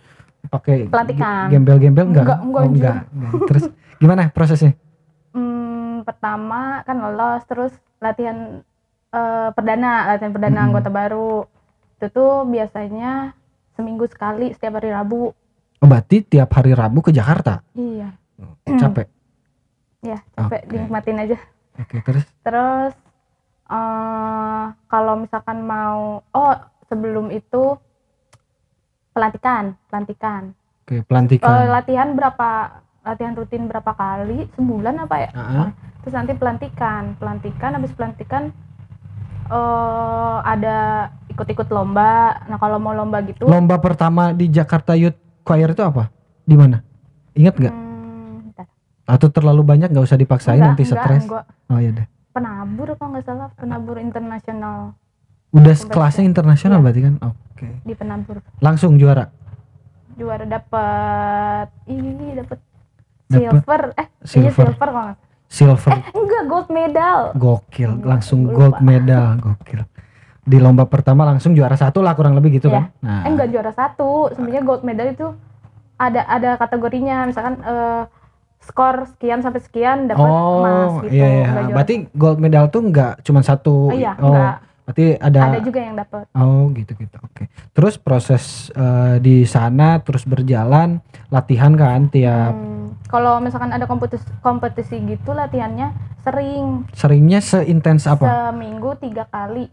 pakai 0.47 0.87
Pelatihan. 0.87 1.47
ge- 1.47 1.53
gembel-gembel 1.53 2.07
enggak 2.07 2.25
Enggak, 2.25 2.41
enggak, 2.41 2.61
oh, 2.61 2.69
enggak, 2.69 2.97
enggak. 3.09 3.33
terus 3.47 3.65
gimana 3.97 4.23
prosesnya? 4.29 4.73
Hmm, 5.31 6.03
pertama 6.03 6.61
kan 6.83 6.97
lolos 6.97 7.43
terus 7.45 7.73
latihan 7.99 8.61
eh, 9.09 9.49
perdana 9.51 9.91
latihan 10.09 10.31
perdana 10.31 10.55
Mm-mm. 10.57 10.67
anggota 10.69 10.89
baru. 10.89 11.33
Itu 11.95 12.07
tuh 12.09 12.33
biasanya 12.45 13.33
seminggu 13.73 14.05
sekali 14.05 14.51
setiap 14.51 14.77
hari 14.77 14.91
Rabu. 14.91 15.33
Oh 15.77 15.87
berarti 15.87 16.23
tiap 16.23 16.53
hari 16.53 16.73
Rabu 16.73 17.01
ke 17.01 17.11
Jakarta? 17.11 17.61
Iya. 17.73 18.15
Capek. 18.71 19.09
Ya 20.05 20.21
capek 20.31 20.61
Oke. 20.61 20.69
dinikmatin 20.69 21.17
aja. 21.19 21.39
Oke 21.75 21.97
terus? 21.99 22.29
Terus 22.43 22.93
eh 23.65 24.65
kalau 24.85 25.17
misalkan 25.17 25.59
mau 25.61 26.21
oh 26.29 26.55
sebelum 26.85 27.33
itu 27.33 27.81
pelantikan 29.15 29.79
pelantikan. 29.89 30.43
Oke 30.85 31.01
pelantikan. 31.07 31.71
Latihan 31.71 32.13
berapa 32.13 32.83
latihan 33.07 33.33
rutin 33.39 33.71
berapa 33.71 33.95
kali? 33.95 34.51
Sebulan 34.59 35.01
apa 35.01 35.17
ya? 35.23 35.31
Ah, 35.33 35.41
ah. 35.41 35.69
terus 36.03 36.13
nanti 36.19 36.37
pelantikan 36.37 37.17
pelantikan 37.17 37.71
habis 37.79 37.95
pelantikan 37.95 38.53
eh 39.49 40.37
ada 40.45 41.09
ikut-ikut 41.31 41.71
lomba. 41.71 42.43
Nah 42.51 42.59
kalau 42.59 42.83
mau 42.83 42.93
lomba 42.93 43.23
gitu 43.25 43.47
lomba 43.47 43.79
pertama 43.79 44.35
di 44.35 44.51
Jakarta 44.51 44.99
Youth 44.99 45.17
Choir 45.47 45.73
itu 45.73 45.81
apa? 45.87 46.11
Di 46.45 46.59
mana? 46.59 46.83
Ingat 47.39 47.55
nggak? 47.57 47.75
Hmm, 47.75 48.53
atau 49.05 49.29
terlalu 49.29 49.63
banyak 49.65 49.93
nggak 49.93 50.05
usah 50.05 50.17
dipaksain 50.21 50.61
Enggak, 50.61 50.69
nanti 50.77 50.85
stres? 50.85 51.25
oh 51.71 51.79
iya 51.81 51.93
deh. 51.93 52.07
Penabur 52.35 52.93
kalau 52.99 53.15
nggak 53.15 53.25
salah? 53.25 53.49
Penabur 53.57 53.97
internasional 54.01 54.97
udah 55.55 55.75
kelasnya 55.87 56.25
internasional 56.25 56.79
Iya. 56.79 56.85
berarti 56.85 57.01
kan? 57.01 57.15
Oke. 57.23 57.67
Di 57.81 57.95
penabur 57.95 58.37
langsung 58.59 58.99
juara? 58.99 59.31
Juara 60.15 60.45
dapat 60.45 61.69
ini 61.87 62.35
dapat 62.35 62.59
Dapet 63.25 63.41
silver. 63.65 63.83
Eh 63.95 64.05
iya 64.05 64.09
silver. 64.23 64.67
silver 64.69 64.89
nggak 64.91 65.17
silver. 65.49 65.91
Eh 65.93 66.03
enggak 66.13 66.43
gold 66.45 66.69
medal. 66.69 67.19
Gokil 67.33 67.91
Enggak, 67.95 68.09
langsung 68.09 68.39
lupa. 68.45 68.55
gold 68.55 68.79
medal 68.81 69.25
gokil. 69.39 69.81
Di 70.45 70.59
lomba 70.61 70.85
pertama 70.85 71.25
langsung 71.25 71.57
juara 71.57 71.73
satu 71.73 71.99
lah 71.99 72.13
kurang 72.13 72.37
lebih 72.37 72.59
gitu 72.59 72.69
Iya. 72.69 72.75
kan? 72.77 72.85
Nah. 73.01 73.23
Eh 73.25 73.31
enggak 73.31 73.49
juara 73.49 73.73
satu, 73.73 74.29
sebenarnya 74.31 74.63
gold 74.63 74.83
medal 74.83 75.09
itu 75.09 75.27
ada 75.97 76.21
ada 76.27 76.51
kategorinya, 76.59 77.25
misalkan 77.25 77.55
eh, 77.61 78.03
skor 78.61 79.09
sekian 79.09 79.41
sampai 79.41 79.61
sekian 79.61 80.05
dapat 80.05 80.21
emas 80.21 80.89
oh 80.91 81.01
gitu. 81.01 81.17
iya, 81.17 81.27
iya. 81.31 81.47
Enggak 81.49 81.69
berarti 81.73 81.95
gold 82.13 82.39
medal 82.39 82.65
tuh 82.69 82.83
nggak 82.83 83.23
cuma 83.23 83.41
satu? 83.41 83.89
Oh, 83.89 83.95
iya, 83.95 84.13
oh. 84.19 84.31
enggak. 84.31 84.57
Berarti 84.85 85.17
ada, 85.17 85.41
ada 85.49 85.61
juga 85.65 85.81
yang 85.81 85.97
dapat. 85.97 86.29
oh 86.37 86.69
gitu 86.77 86.93
gitu 86.95 87.17
oke 87.19 87.49
terus 87.73 87.97
proses 87.97 88.69
eh, 88.71 89.17
di 89.19 89.49
sana 89.49 89.99
terus 90.05 90.29
berjalan 90.29 91.01
latihan 91.29 91.73
kan 91.73 92.07
tiap 92.09 92.53
Hmm, 92.53 92.93
kalau 93.09 93.41
misalkan 93.41 93.73
ada 93.73 93.89
kompetisi 93.89 94.29
kompetisi 94.39 95.01
gitu 95.01 95.33
latihannya 95.33 95.91
sering 96.21 96.85
seringnya 96.93 97.41
seintens 97.41 98.05
apa 98.05 98.25
seminggu 98.53 98.97
tiga 98.97 99.25
kali. 99.27 99.69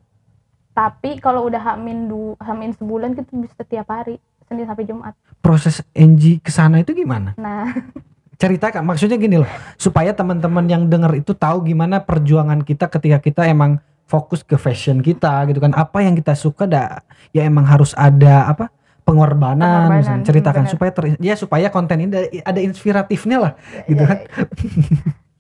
Tapi 0.71 1.19
kalau 1.19 1.51
udah 1.51 1.59
hamin 1.59 2.07
du, 2.07 2.39
hamin 2.39 2.71
sebulan 2.71 3.11
gitu 3.11 3.43
bisa 3.43 3.59
tiap 3.67 3.91
hari 3.91 4.23
Senin 4.47 4.63
sampai 4.63 4.87
Jumat. 4.87 5.13
proses 5.43 5.83
NG 5.91 6.39
ke 6.39 6.47
sana 6.47 6.79
itu 6.79 6.95
gimana 6.95 7.35
Nah, 7.35 7.67
ceritakan 8.41 8.87
maksudnya 8.87 9.19
gini 9.19 9.43
loh 9.43 9.49
supaya 9.75 10.15
teman-teman 10.15 10.63
yang 10.65 10.87
denger 10.87 11.19
itu 11.19 11.35
tahu 11.35 11.67
gimana 11.67 11.99
perjuangan 11.99 12.63
kita 12.63 12.87
ketika 12.87 13.19
kita 13.19 13.41
emang 13.45 13.83
fokus 14.11 14.43
ke 14.43 14.55
fashion 14.55 14.99
kita 14.99 15.47
gitu 15.47 15.57
kan 15.57 15.71
apa 15.73 16.03
yang 16.03 16.11
kita 16.11 16.35
suka 16.35 16.67
dah 16.67 16.99
ya 17.31 17.41
emang 17.41 17.63
harus 17.63 17.95
ada 17.95 18.43
apa 18.45 18.67
pengorbanan, 19.01 19.63
Pengorbanan, 19.87 19.97
misalnya. 19.97 20.25
ceritakan 20.25 20.63
bener. 20.63 20.71
supaya 20.71 20.91
ter, 20.91 21.03
ya 21.17 21.33
supaya 21.33 21.67
konten 21.67 21.97
ini 21.97 22.11
ada, 22.11 22.21
ada 22.45 22.59
inspiratifnya 22.59 23.37
lah 23.39 23.51
gitu 23.85 23.97
ya- 23.97 24.09
kan 24.09 24.17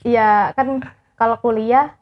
Iya 0.01 0.29
kan 0.51 0.67
kalau 1.13 1.37
kuliah 1.37 1.93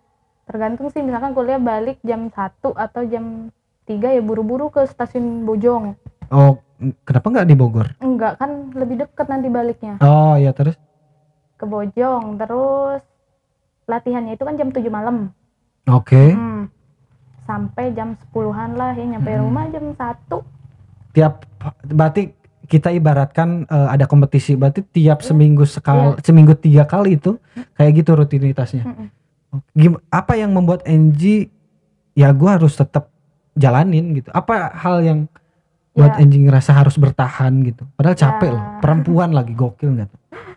tergantung 0.46 0.88
sih 0.88 1.02
misalkan 1.02 1.34
kuliah 1.34 1.60
balik 1.60 2.00
jam 2.02 2.30
1 2.30 2.38
atau 2.64 3.02
jam 3.04 3.52
3 3.84 4.16
ya 4.16 4.22
buru-buru 4.22 4.70
ke 4.70 4.86
stasiun 4.86 5.44
Bojong. 5.44 5.98
oh 6.30 6.62
kenapa 7.04 7.28
nggak 7.28 7.48
di 7.48 7.56
Bogor 7.56 7.88
Enggak 8.00 8.38
kan 8.38 8.72
lebih 8.72 9.04
deket 9.04 9.28
nanti 9.28 9.48
baliknya 9.48 10.00
oh 10.00 10.38
ya 10.38 10.54
terus 10.54 10.80
ke 11.54 11.66
Bojong 11.66 12.40
terus 12.40 13.04
latihannya 13.84 14.34
itu 14.34 14.44
kan 14.44 14.56
jam 14.56 14.70
7 14.70 14.86
malam. 14.88 15.34
Oke 15.86 16.24
Hmm. 16.30 16.66
Sampai 17.42 17.90
jam 17.92 18.14
10-an 18.14 18.72
lah 18.74 18.94
ya 18.94 19.06
nyampe 19.08 19.32
Hmm. 19.32 19.42
rumah 19.42 19.66
jam 19.68 19.86
1. 19.92 20.46
tiap 21.10 21.42
berarti 21.84 22.38
kita 22.64 22.92
ibaratkan 22.92 23.66
eh, 23.66 23.88
ada 23.90 24.06
kompetisi 24.06 24.54
berarti 24.54 24.86
tiap 24.86 25.20
Iya. 25.20 25.26
seminggu 25.26 25.66
sekali 25.66 26.14
seminggu 26.22 26.54
tiga 26.54 26.86
kali 26.86 27.16
itu 27.16 27.42
kayak 27.74 27.92
gitu 27.96 28.14
rutinitasnya. 28.14 28.86
Gim- 29.74 29.98
apa 30.08 30.34
yang 30.36 30.54
membuat 30.54 30.86
NG 30.86 31.50
ya 32.14 32.30
gue 32.30 32.46
harus 32.48 32.74
tetap 32.74 33.10
jalanin 33.56 34.14
gitu 34.14 34.30
apa 34.30 34.70
hal 34.72 35.02
yang 35.02 35.20
buat 35.92 36.14
Ya, 36.14 36.22
NG 36.22 36.46
ngerasa 36.46 36.70
harus 36.72 36.96
bertahan 36.96 37.66
gitu 37.66 37.90
padahal 37.92 38.14
capek 38.14 38.46
Ya. 38.46 38.54
loh 38.54 38.64
perempuan 38.78 39.34
lagi 39.34 39.52
gokil 39.52 39.90
nggak 39.90 40.08
tuh 40.08 40.22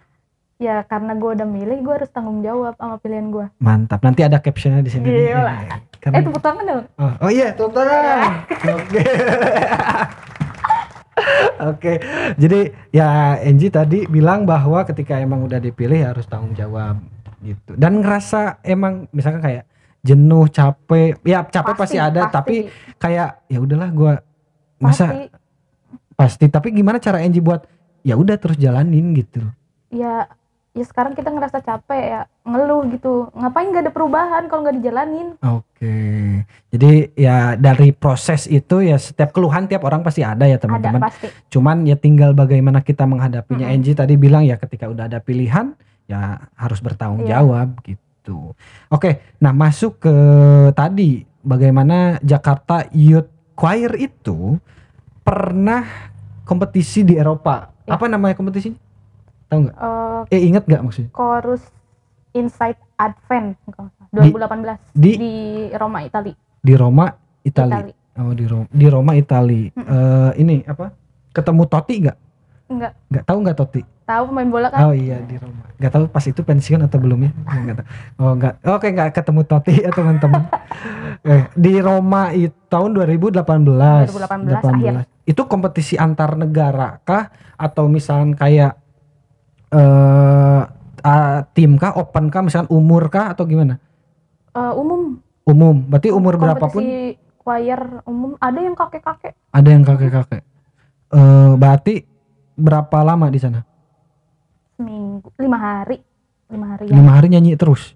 ya 0.63 0.77
karena 0.83 1.13
gue 1.13 1.31
udah 1.33 1.45
milih 1.45 1.79
gue 1.81 1.95
harus 1.95 2.09
tanggung 2.09 2.39
jawab 2.41 2.75
sama 2.77 2.97
pilihan 2.97 3.29
gue. 3.29 3.47
mantap 3.59 3.99
nanti 4.01 4.23
ada 4.23 4.39
captionnya 4.39 4.79
di 4.79 4.89
sini. 4.89 5.05
Gila. 5.05 5.55
Karena- 5.99 6.19
Eh 6.19 6.25
tepuk 6.25 6.39
tangan 6.41 6.65
dong. 6.65 6.85
oh, 6.97 7.13
oh 7.21 7.31
iya 7.31 7.51
tepuk 7.51 7.73
tangan 7.73 8.47
oke 8.73 9.03
Oke, 11.63 12.03
jadi 12.35 12.61
ya 12.91 13.07
NG 13.39 13.71
tadi 13.71 13.99
bilang 14.07 14.43
bahwa 14.43 14.83
ketika 14.83 15.15
emang 15.17 15.45
udah 15.45 15.61
dipilih 15.61 15.95
ya 15.97 16.09
harus 16.11 16.27
tanggung 16.27 16.51
jawab 16.53 16.99
gitu. 17.41 17.77
Dan 17.77 18.01
ngerasa 18.01 18.59
emang 18.63 19.07
misalkan 19.11 19.39
kayak 19.39 19.65
jenuh, 20.03 20.49
capek, 20.49 21.15
ya 21.23 21.45
capek 21.45 21.75
pasti, 21.77 21.99
ada, 22.01 22.27
tapi 22.27 22.67
kayak 22.97 23.47
ya 23.47 23.59
udahlah 23.61 23.91
gua 23.93 24.13
masa 24.77 25.07
pasti. 25.07 25.23
pasti. 26.17 26.45
Tapi 26.49 26.69
gimana 26.73 26.99
cara 26.99 27.23
NG 27.23 27.39
buat 27.39 27.63
ya 28.03 28.17
udah 28.17 28.35
terus 28.35 28.59
jalanin 28.59 29.15
gitu. 29.15 29.47
ya 29.89 30.27
ya 30.73 30.85
sekarang 30.85 31.13
kita 31.13 31.29
ngerasa 31.29 31.61
capek 31.61 32.03
ya 32.03 32.21
ngeluh 32.49 32.89
gitu 32.89 33.29
ngapain 33.37 33.69
nggak 33.69 33.85
ada 33.89 33.93
perubahan 33.93 34.49
kalau 34.49 34.65
nggak 34.65 34.77
dijalanin 34.81 35.37
Oke. 35.43 36.47
Jadi 36.71 37.11
ya 37.19 37.59
dari 37.59 37.91
proses 37.91 38.47
itu 38.47 38.81
ya 38.81 38.95
setiap 38.95 39.35
keluhan 39.35 39.67
tiap 39.67 39.83
orang 39.83 40.07
pasti 40.07 40.23
ada 40.23 40.47
ya 40.47 40.57
ada 40.57 40.63
teman-teman. 40.63 41.03
pasti 41.03 41.27
Cuman 41.51 41.83
ya 41.83 41.99
tinggal 41.99 42.33
bagaimana 42.33 42.81
kita 42.81 43.03
menghadapinya. 43.03 43.67
Mm-mm. 43.67 43.83
NG 43.83 43.99
tadi 43.99 44.15
bilang 44.15 44.47
ya 44.47 44.55
ketika 44.55 44.87
udah 44.87 45.11
ada 45.11 45.19
pilihan 45.19 45.75
ya 46.07 46.39
harus 46.55 46.79
bertanggung 46.79 47.27
Iya. 47.27 47.43
jawab 47.43 47.83
gitu. 47.83 48.55
Oke, 48.89 49.19
nah 49.43 49.51
masuk 49.51 49.99
ke 49.99 50.15
tadi 50.73 51.27
bagaimana 51.43 52.23
Jakarta 52.23 52.87
Youth 52.95 53.27
Choir 53.59 53.91
itu 53.99 54.57
pernah 55.27 55.83
kompetisi 56.47 57.03
di 57.03 57.19
Eropa. 57.19 57.75
Ya. 57.85 57.99
Apa 57.99 58.07
namanya 58.07 58.39
kompetisinya? 58.39 58.79
Tahu 59.53 59.61
nggak? 59.63 59.77
Eh, 59.77 60.21
Eh 60.33 60.41
inget 60.43 60.65
nggak 60.65 60.81
maksudnya? 60.81 61.11
chorus 61.13 61.63
Inside 62.33 62.81
Advent 62.97 63.61
kalau 63.69 63.93
nggak 63.93 64.09
salah. 64.09 64.49
2018 64.81 64.97
di- 64.97 65.19
di, 65.19 65.33
Roma 65.71 65.99
Itali 66.01 66.33
Di 66.59 66.73
Roma, 66.73 67.07
Italia. 67.43 67.77
Itali 67.79 67.93
Oh 68.15 68.33
di 68.33 68.45
Roma, 68.45 68.67
di 68.69 68.87
Roma 68.87 69.13
Italia. 69.15 69.69
Eh, 69.69 70.31
ini 70.39 70.65
apa? 70.65 70.93
Ketemu 71.31 71.63
Totti 71.67 71.95
nggak? 72.01 72.17
nggak 72.71 72.93
Nggak 73.09 73.25
tahu 73.27 73.39
nggak 73.41 73.59
Totti? 73.59 73.83
tahu 74.03 74.29
pemain 74.29 74.51
bola 74.51 74.69
kan 74.69 74.81
Oh 74.83 74.93
iya 74.93 75.21
di 75.21 75.37
Roma. 75.37 75.63
Gak 75.79 75.89
tahu 75.91 76.05
pas 76.07 76.21
itu 76.23 76.37
pensiun 76.39 76.83
atau 76.83 76.99
belum 76.99 77.23
ya? 77.23 77.31
Nggak 77.33 77.77
tahu. 77.77 77.87
Oh 78.19 78.33
enggak. 78.33 78.55
Oke 78.67 78.87
nggak 78.91 79.11
ketemu 79.13 79.41
Totti 79.43 79.73
ya 79.79 79.91
teman-teman. 79.91 80.43
eh, 81.31 81.43
di 81.55 81.73
Roma 81.79 82.33
itu 82.33 82.53
tahun 82.67 82.93
2018. 82.93 83.45
2018 83.45 84.59
akhir. 84.59 84.95
Itu 85.23 85.47
kompetisi 85.47 85.95
antar 85.97 86.35
negara 86.35 86.99
kah 87.01 87.31
atau 87.55 87.87
misalkan 87.87 88.35
kayak 88.35 88.82
eh 89.73 90.61
ah, 91.03 91.39
tim 91.51 91.75
kah, 91.75 91.97
open 91.97 92.29
kah, 92.29 92.45
misalkan 92.45 92.69
umur 92.71 93.09
kah 93.09 93.33
atau 93.33 93.43
gimana? 93.45 93.81
Eh, 94.53 94.73
umum 94.77 95.19
Umum. 95.43 95.83
Berarti 95.91 96.15
umur 96.15 96.39
berapapun 96.39 96.85
kompetisi 96.87 97.19
choir 97.43 97.81
umum 98.07 98.39
ada 98.39 98.61
yang 98.63 98.79
kakek-kakek 98.79 99.35
ada 99.51 99.69
yang 99.69 99.83
kakek-kakek. 99.83 100.43
Eh 101.11 101.53
berarti 101.59 102.07
berapa 102.55 103.03
lama 103.03 103.27
di 103.27 103.41
sana? 103.41 103.61
seminggu 104.73 105.31
lima 105.39 105.59
hari 105.59 105.99
lima 106.49 106.67
hari 106.75 106.91
ya 106.91 106.95
Lima 106.95 107.11
hari 107.15 107.27
nyanyi 107.31 107.55
terus. 107.55 107.95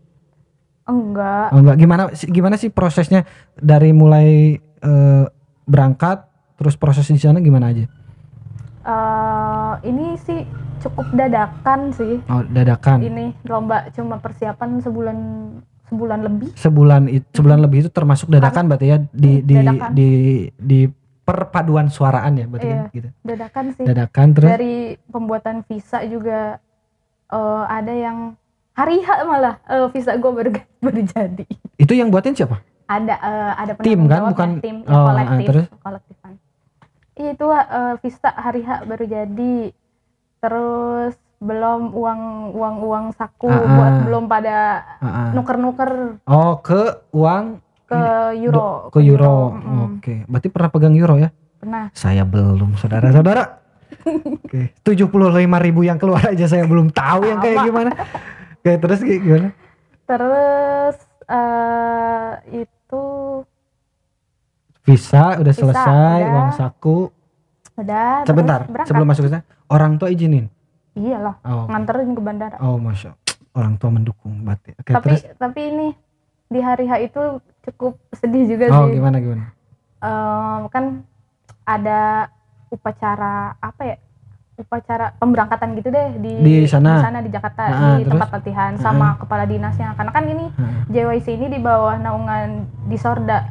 enggak 0.87 1.51
Oh 1.51 1.59
enggak 1.63 1.77
gimana 1.79 2.03
gimana 2.15 2.55
sih 2.55 2.71
prosesnya 2.71 3.27
dari 3.55 3.91
mulai 3.91 4.55
eh, 4.59 5.25
berangkat 5.67 6.27
terus 6.55 6.79
proses 6.79 7.07
di 7.07 7.19
sana 7.19 7.39
gimana 7.39 7.71
aja? 7.75 7.87
Eh, 8.87 9.73
ini 9.85 10.15
sih 10.17 10.47
cukup 10.79 11.11
dadakan 11.11 11.91
sih 11.91 12.23
Oh 12.25 12.47
dadakan. 12.47 13.03
ini 13.03 13.35
lomba 13.43 13.91
cuma 13.91 14.15
persiapan 14.17 14.79
sebulan 14.79 15.19
sebulan 15.85 16.19
lebih 16.23 16.55
Sebulan 16.55 17.03
itu 17.09 17.27
sebulan 17.33 17.59
lebih 17.61 17.79
itu 17.81 17.91
termasuk 17.91 18.31
dadakan 18.31 18.71
berarti 18.71 18.87
ya 18.87 18.99
di 19.11 19.33
Hmm, 19.33 19.43
di 19.43 19.55
dadakan. 19.57 19.91
di 19.91 20.09
di 20.55 20.81
perpaduan 21.21 21.87
suaraan 21.89 22.39
ya 22.39 22.47
berarti 22.47 22.63
Iya. 22.65 22.79
kan 22.79 22.95
gitu. 22.95 23.09
dadakan 23.25 23.65
sih 23.73 23.85
Dadakan 23.85 24.27
terus 24.31 24.51
dari 24.53 24.75
pembuatan 25.05 25.57
visa 25.63 25.99
juga 26.07 26.63
eh, 27.29 27.65
ada 27.67 27.91
yang 27.91 28.39
hari 28.73 29.03
H 29.03 29.09
malah 29.25 29.59
eh, 29.67 29.91
visa 29.91 30.15
gue 30.15 30.31
baru 30.31 30.51
baru 30.85 31.01
jadi 31.03 31.43
itu 31.77 31.93
yang 31.93 32.07
buatin 32.07 32.33
siapa? 32.33 32.63
ada 32.87 33.19
eh, 33.19 33.53
ada 33.59 33.73
Tim 33.83 34.07
kan? 34.07 34.23
jawabnya, 34.23 34.31
Bukan- 34.31 34.55
tim 34.63 34.77
oh, 34.85 35.11
kolektif 35.11 35.43
terus? 35.45 35.67
kolektifan 35.77 36.33
itu 37.19 37.47
eh, 37.49 37.95
visa 37.99 38.31
hari 38.31 38.61
H 38.61 38.85
baru 38.85 39.05
jadi 39.05 39.57
terus 40.39 41.17
belum 41.37 41.93
uang 41.93 42.21
uang 42.53 42.77
uang 42.83 43.05
saku 43.13 43.45
Ah, 43.47 43.61
buat 43.67 43.93
ah. 43.93 44.03
belum 44.03 44.25
pada 44.25 44.57
Ah, 44.97 45.07
ah. 45.07 45.29
nuker-nuker 45.33 46.21
Oh 46.25 46.61
ke 46.61 46.81
uang 47.11 47.61
ke 47.85 48.01
euro 48.37 48.89
ke 48.89 48.99
euro. 49.01 49.53
mm-mm. 49.53 49.97
Oke, 49.97 50.15
berarti 50.25 50.49
pernah 50.49 50.71
pegang 50.71 50.93
euro 50.93 51.17
ya? 51.17 51.29
pernah 51.57 51.89
Saya 51.93 52.21
belum, 52.23 52.75
saudara-saudara. 52.75 53.65
Oke, 54.45 54.77
tujuh 54.83 55.07
puluh 55.07 55.31
lima 55.31 55.57
ribu 55.57 55.81
yang 55.81 55.97
keluar 55.97 56.21
aja 56.27 56.45
saya 56.45 56.65
belum 56.65 56.91
tahu 56.91 57.25
yang 57.25 57.39
kayak 57.39 57.65
gimana. 57.65 57.91
Oke, 58.57 58.73
terus 58.77 59.01
kayak 59.01 59.23
gimana? 59.23 59.49
terus 60.07 60.97
eh, 61.27 62.33
itu 62.57 63.05
Visa 64.87 65.35
udah 65.37 65.51
Visa, 65.51 65.61
selesai, 65.61 66.17
udah. 66.17 66.33
uang 66.33 66.51
saku. 66.55 66.99
udah 67.77 68.25
Sebentar, 68.25 68.61
berangkat. 68.65 68.87
sebelum 68.87 69.07
masuk 69.07 69.23
ke 69.23 69.31
sana, 69.31 69.45
orang 69.69 69.99
tua 69.99 70.09
izinin. 70.09 70.47
iyalah 70.97 71.37
Oh, 71.45 71.69
nganterin 71.69 72.17
ke 72.17 72.23
bandara 72.23 72.57
oh 72.57 72.81
masya, 72.81 73.13
orang 73.53 73.77
tua 73.77 73.93
mendukung 73.93 74.33
berarti. 74.41 74.73
Oke, 74.73 74.91
tapi 74.91 75.13
terus? 75.13 75.21
tapi 75.37 75.61
ini 75.67 75.87
di 76.47 76.57
hari 76.57 76.87
H 76.87 76.93
itu 77.05 77.23
cukup 77.63 78.01
sedih 78.15 78.49
juga 78.49 78.73
Oh, 78.73 78.87
sih 78.87 78.97
gimana 78.97 79.21
gimana? 79.21 79.53
Em, 79.99 80.61
kan 80.71 81.05
ada 81.67 82.31
upacara 82.69 83.59
apa 83.59 83.83
ya 83.85 83.97
upacara 84.57 85.13
pemberangkatan 85.13 85.77
gitu 85.77 85.91
deh 85.91 86.17
di 86.17 86.33
Di 86.41 86.55
sana? 86.65 86.97
di 87.21 87.29
Jakarta 87.29 87.61
Ah, 87.61 87.75
di 87.93 88.09
terus? 88.09 88.17
tempat 88.17 88.29
latihan 88.33 88.73
sama 88.79 89.21
kepala 89.21 89.45
dinasnya 89.45 89.93
karena 89.93 90.11
kan 90.11 90.25
ini 90.25 90.47
Heeh. 90.49 90.81
JYC 90.97 91.27
ini 91.35 91.47
di 91.51 91.61
bawah 91.61 92.01
naungan 92.01 92.65
di 92.89 92.97
Sorda 92.97 93.45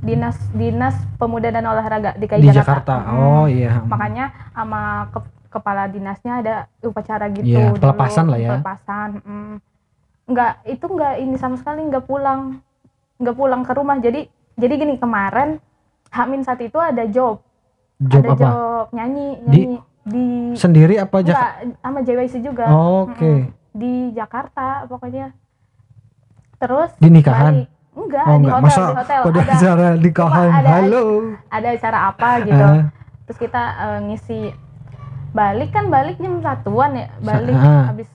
dinas 0.00 0.36
dinas 0.50 0.96
pemuda 1.14 1.48
dan 1.48 1.64
olahraga 1.64 2.12
DKI 2.14 2.40
Di 2.40 2.48
Jakarta. 2.50 2.94
Jakarta. 2.94 2.94
Mm. 3.06 3.18
Oh 3.18 3.46
iya. 3.46 3.72
makanya 3.82 4.24
sama 4.50 4.80
ke- 5.08 5.28
kepala 5.50 5.82
dinasnya 5.86 6.32
ada 6.36 6.54
upacara 6.80 7.28
gitu 7.28 7.44
Iya, 7.44 7.70
dulu, 7.70 7.80
pelepasan 7.80 8.26
lah 8.26 8.38
ya. 8.38 8.50
pelepasan 8.54 9.08
mm. 9.20 9.54
nggak 10.26 10.52
itu 10.64 10.84
nggak 10.86 11.14
ini 11.18 11.36
sama 11.36 11.56
sekali 11.56 11.84
nggak 11.84 12.04
pulang 12.04 12.62
nggak 13.16 13.34
pulang 13.34 13.60
ke 13.60 13.72
rumah 13.72 13.96
jadi 13.96 14.24
jadi 14.54 14.74
gini 14.76 14.94
kemarin 14.94 15.58
Hamin 16.08 16.40
saat 16.40 16.58
itu 16.58 16.74
ada 16.76 17.04
job, 17.04 17.38
Job 17.96 18.24
ada 18.24 18.30
apa? 18.30 18.40
job 18.40 18.86
nyanyi 18.90 19.28
Di- 19.38 19.58
nyanyi 19.66 19.78
di, 20.00 20.26
Sendiri 20.54 20.96
apa 20.96 21.20
Jakarta? 21.20 21.60
sama 21.78 22.00
JYC 22.00 22.34
juga 22.40 22.66
Oke. 22.66 23.20
Mm-mm. 23.20 23.40
di 23.70 23.92
Jakarta 24.10 24.86
pokoknya 24.86 25.36
terus 26.56 26.90
Di 26.96 27.08
nikahan? 27.08 27.54
balik. 27.58 27.68
Enggak 27.92 28.22
Oh 28.22 28.32
di 28.32 28.38
enggak, 28.40 28.54
hotel 28.54 28.64
masa 28.64 28.82
di 28.82 28.96
hotel 28.96 29.20
pada 29.20 29.40
ada 29.40 29.52
acara 29.52 29.86
nikahan. 29.96 30.50
Ada- 30.52 30.70
Halo. 30.72 31.04
ada 31.48 31.68
acara 31.70 31.98
apa 32.06 32.28
gitu 32.46 32.64
Ah, 32.64 32.82
terus 33.24 33.38
kita 33.38 33.62
eh, 33.76 33.98
ngisi 34.04 34.40
balik 35.30 35.70
kan 35.70 35.86
balik 35.86 36.16
jam 36.16 36.38
satuan 36.38 36.90
ya 36.92 37.06
balik 37.20 37.54
Ah. 37.54 37.86
habis 37.88 38.10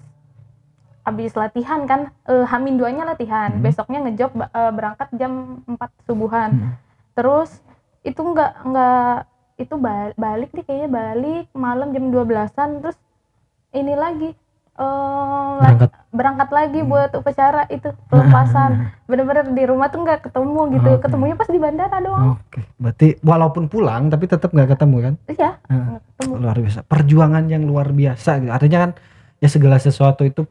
habis 1.01 1.31
latihan 1.33 1.83
kan 1.83 2.01
eh, 2.23 2.45
hamin 2.45 2.75
duanya 2.75 3.03
latihan 3.05 3.51
Hmm. 3.51 3.61
besoknya 3.61 3.99
ngejob 4.01 4.31
eh, 4.35 4.71
berangkat 4.71 5.09
jam 5.13 5.31
4 5.65 5.77
subuhan 6.03 6.49
Hmm. 6.51 6.71
terus 7.13 7.61
itu 8.01 8.19
nggak 8.19 8.51
nggak 8.63 9.13
itu 9.55 9.75
ba- 9.75 10.15
balik 10.15 10.51
deh 10.51 10.61
kayaknya 10.61 10.89
balik 10.89 11.45
malam 11.53 11.89
jam 11.89 12.09
12-an 12.09 12.81
terus 12.81 12.97
ini 13.71 13.93
lagi 13.93 14.29
eh, 14.75 15.57
Berangkat. 15.57 15.89
Berangkat 16.15 16.49
lagi 16.49 16.79
Hmm. 16.79 16.89
buat 16.89 17.11
upacara 17.13 17.67
itu 17.67 17.91
pelepasan 18.07 18.71
bener-bener 19.09 19.45
di 19.47 19.63
rumah 19.63 19.87
tuh 19.87 20.01
nggak 20.01 20.23
ketemu 20.23 20.59
gitu 20.73 20.89
Oke. 20.89 21.01
ketemunya 21.03 21.35
pas 21.35 21.45
di 21.45 21.59
bandara 21.59 21.97
doang 21.99 22.39
Oke, 22.39 22.63
berarti 22.75 23.19
walaupun 23.21 23.67
pulang 23.67 24.07
tapi 24.07 24.25
tetap 24.25 24.49
nggak 24.49 24.71
ketemu 24.71 24.95
kan? 25.01 25.13
iya 25.27 25.51
Ah, 25.65 25.99
ketemu 25.99 26.33
luar 26.39 26.57
biasa. 26.57 26.79
Perjuangan 26.81 27.43
yang 27.45 27.63
luar 27.63 27.91
biasa 27.91 28.39
gitu. 28.39 28.49
Artinya 28.49 28.79
kan 28.79 28.91
ya 29.37 29.47
segala 29.47 29.75
sesuatu 29.77 30.23
itu 30.23 30.47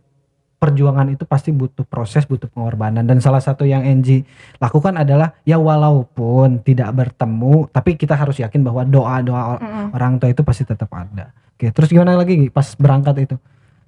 perjuangan 0.54 1.08
itu 1.08 1.24
pasti 1.24 1.50
butuh 1.50 1.84
proses, 1.84 2.24
butuh 2.24 2.46
pengorbanan 2.46 3.02
dan 3.02 3.18
salah 3.18 3.38
satu 3.38 3.62
yang 3.62 3.82
NG 3.82 4.24
lakukan 4.56 4.94
adalah 4.94 5.36
ya 5.42 5.56
walaupun 5.56 6.60
tidak 6.60 6.88
bertemu 6.90 7.68
tapi 7.68 7.94
kita 7.94 8.14
harus 8.14 8.38
yakin 8.38 8.60
bahwa 8.60 8.82
doa-doa 8.82 9.42
or- 9.50 9.60
Mm-mm. 9.60 9.86
orang 9.92 10.16
tua 10.16 10.28
itu 10.28 10.40
pasti 10.40 10.64
tetap 10.64 10.88
ada. 10.90 11.32
Oke, 11.52 11.68
terus 11.68 11.86
gimana 11.86 12.14
lagi 12.14 12.34
Gi, 12.36 12.48
pas 12.48 12.66
berangkat 12.74 13.14
itu? 13.22 13.36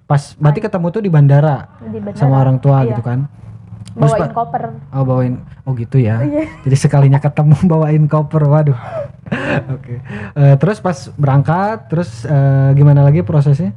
Pas 0.07 0.33
berarti 0.33 0.59
ketemu 0.59 0.87
tuh 0.89 1.01
di 1.03 1.11
bandara 1.11 1.67
di 1.83 1.99
bandara 1.99 2.15
sama 2.17 2.39
orang 2.39 2.57
tua 2.57 2.81
Iya. 2.81 2.95
gitu 2.95 3.03
kan? 3.03 3.27
Terus, 3.91 4.13
bawain 4.13 4.29
koper 4.31 4.63
Oh 4.93 5.03
bawain, 5.03 5.33
oh 5.65 5.73
gitu 5.73 5.97
ya. 5.97 6.21
Iya. 6.21 6.47
Jadi 6.63 6.75
sekalinya 6.77 7.17
ketemu 7.17 7.57
bawain 7.71 8.05
koper, 8.05 8.45
waduh. 8.45 8.77
Oke. 9.75 9.99
Eh, 10.33 10.55
terus 10.55 10.77
pas 10.77 10.95
berangkat, 11.13 11.89
terus 11.89 12.23
eh, 12.23 12.69
gimana 12.73 13.01
lagi 13.01 13.21
prosesnya? 13.21 13.73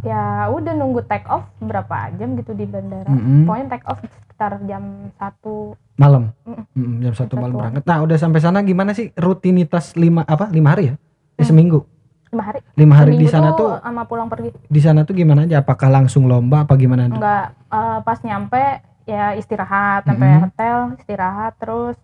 ya 0.00 0.48
udah 0.48 0.72
nunggu 0.72 1.04
take 1.04 1.28
off 1.28 1.44
berapa 1.60 2.08
jam 2.16 2.32
gitu 2.32 2.56
di 2.56 2.64
bandara 2.64 3.04
Mm-mm. 3.04 3.44
pokoknya 3.44 3.66
take 3.68 3.84
off 3.84 4.00
sekitar 4.00 4.56
jam 4.64 5.12
satu 5.12 5.76
Malam. 5.94 6.32
Mm, 6.72 7.04
jam 7.04 7.12
satu 7.12 7.36
malam 7.36 7.60
berangkat. 7.60 7.84
Nah 7.84 8.00
udah 8.00 8.16
sampai 8.16 8.40
sana 8.40 8.64
gimana 8.64 8.96
sih 8.96 9.12
rutinitas 9.12 9.92
lima 9.92 10.24
apa 10.24 10.48
lima 10.48 10.72
hari 10.72 10.84
ya? 10.86 10.94
Eh, 11.36 11.44
Hmm. 11.44 11.44
seminggu. 11.44 11.84
Lima 12.30 12.42
hari 12.46 12.58
Lima 12.78 12.94
hari 12.94 13.12
di 13.18 13.26
sana 13.26 13.52
tuh, 13.52 13.74
sama 13.82 14.02
pulang 14.06 14.30
pergi 14.30 14.54
di 14.54 14.80
sana 14.80 15.02
tuh 15.02 15.18
gimana 15.18 15.44
aja? 15.44 15.60
Apakah 15.60 15.90
langsung 15.90 16.30
lomba 16.30 16.62
apa 16.62 16.78
gimana? 16.78 17.10
enggak 17.10 17.44
eh, 17.68 17.98
pas 18.06 18.18
nyampe 18.22 18.62
ya 19.04 19.34
istirahat 19.34 20.06
sampai 20.06 20.28
Mm-mm. 20.30 20.42
hotel 20.46 20.76
istirahat 20.94 21.52
terus 21.58 21.98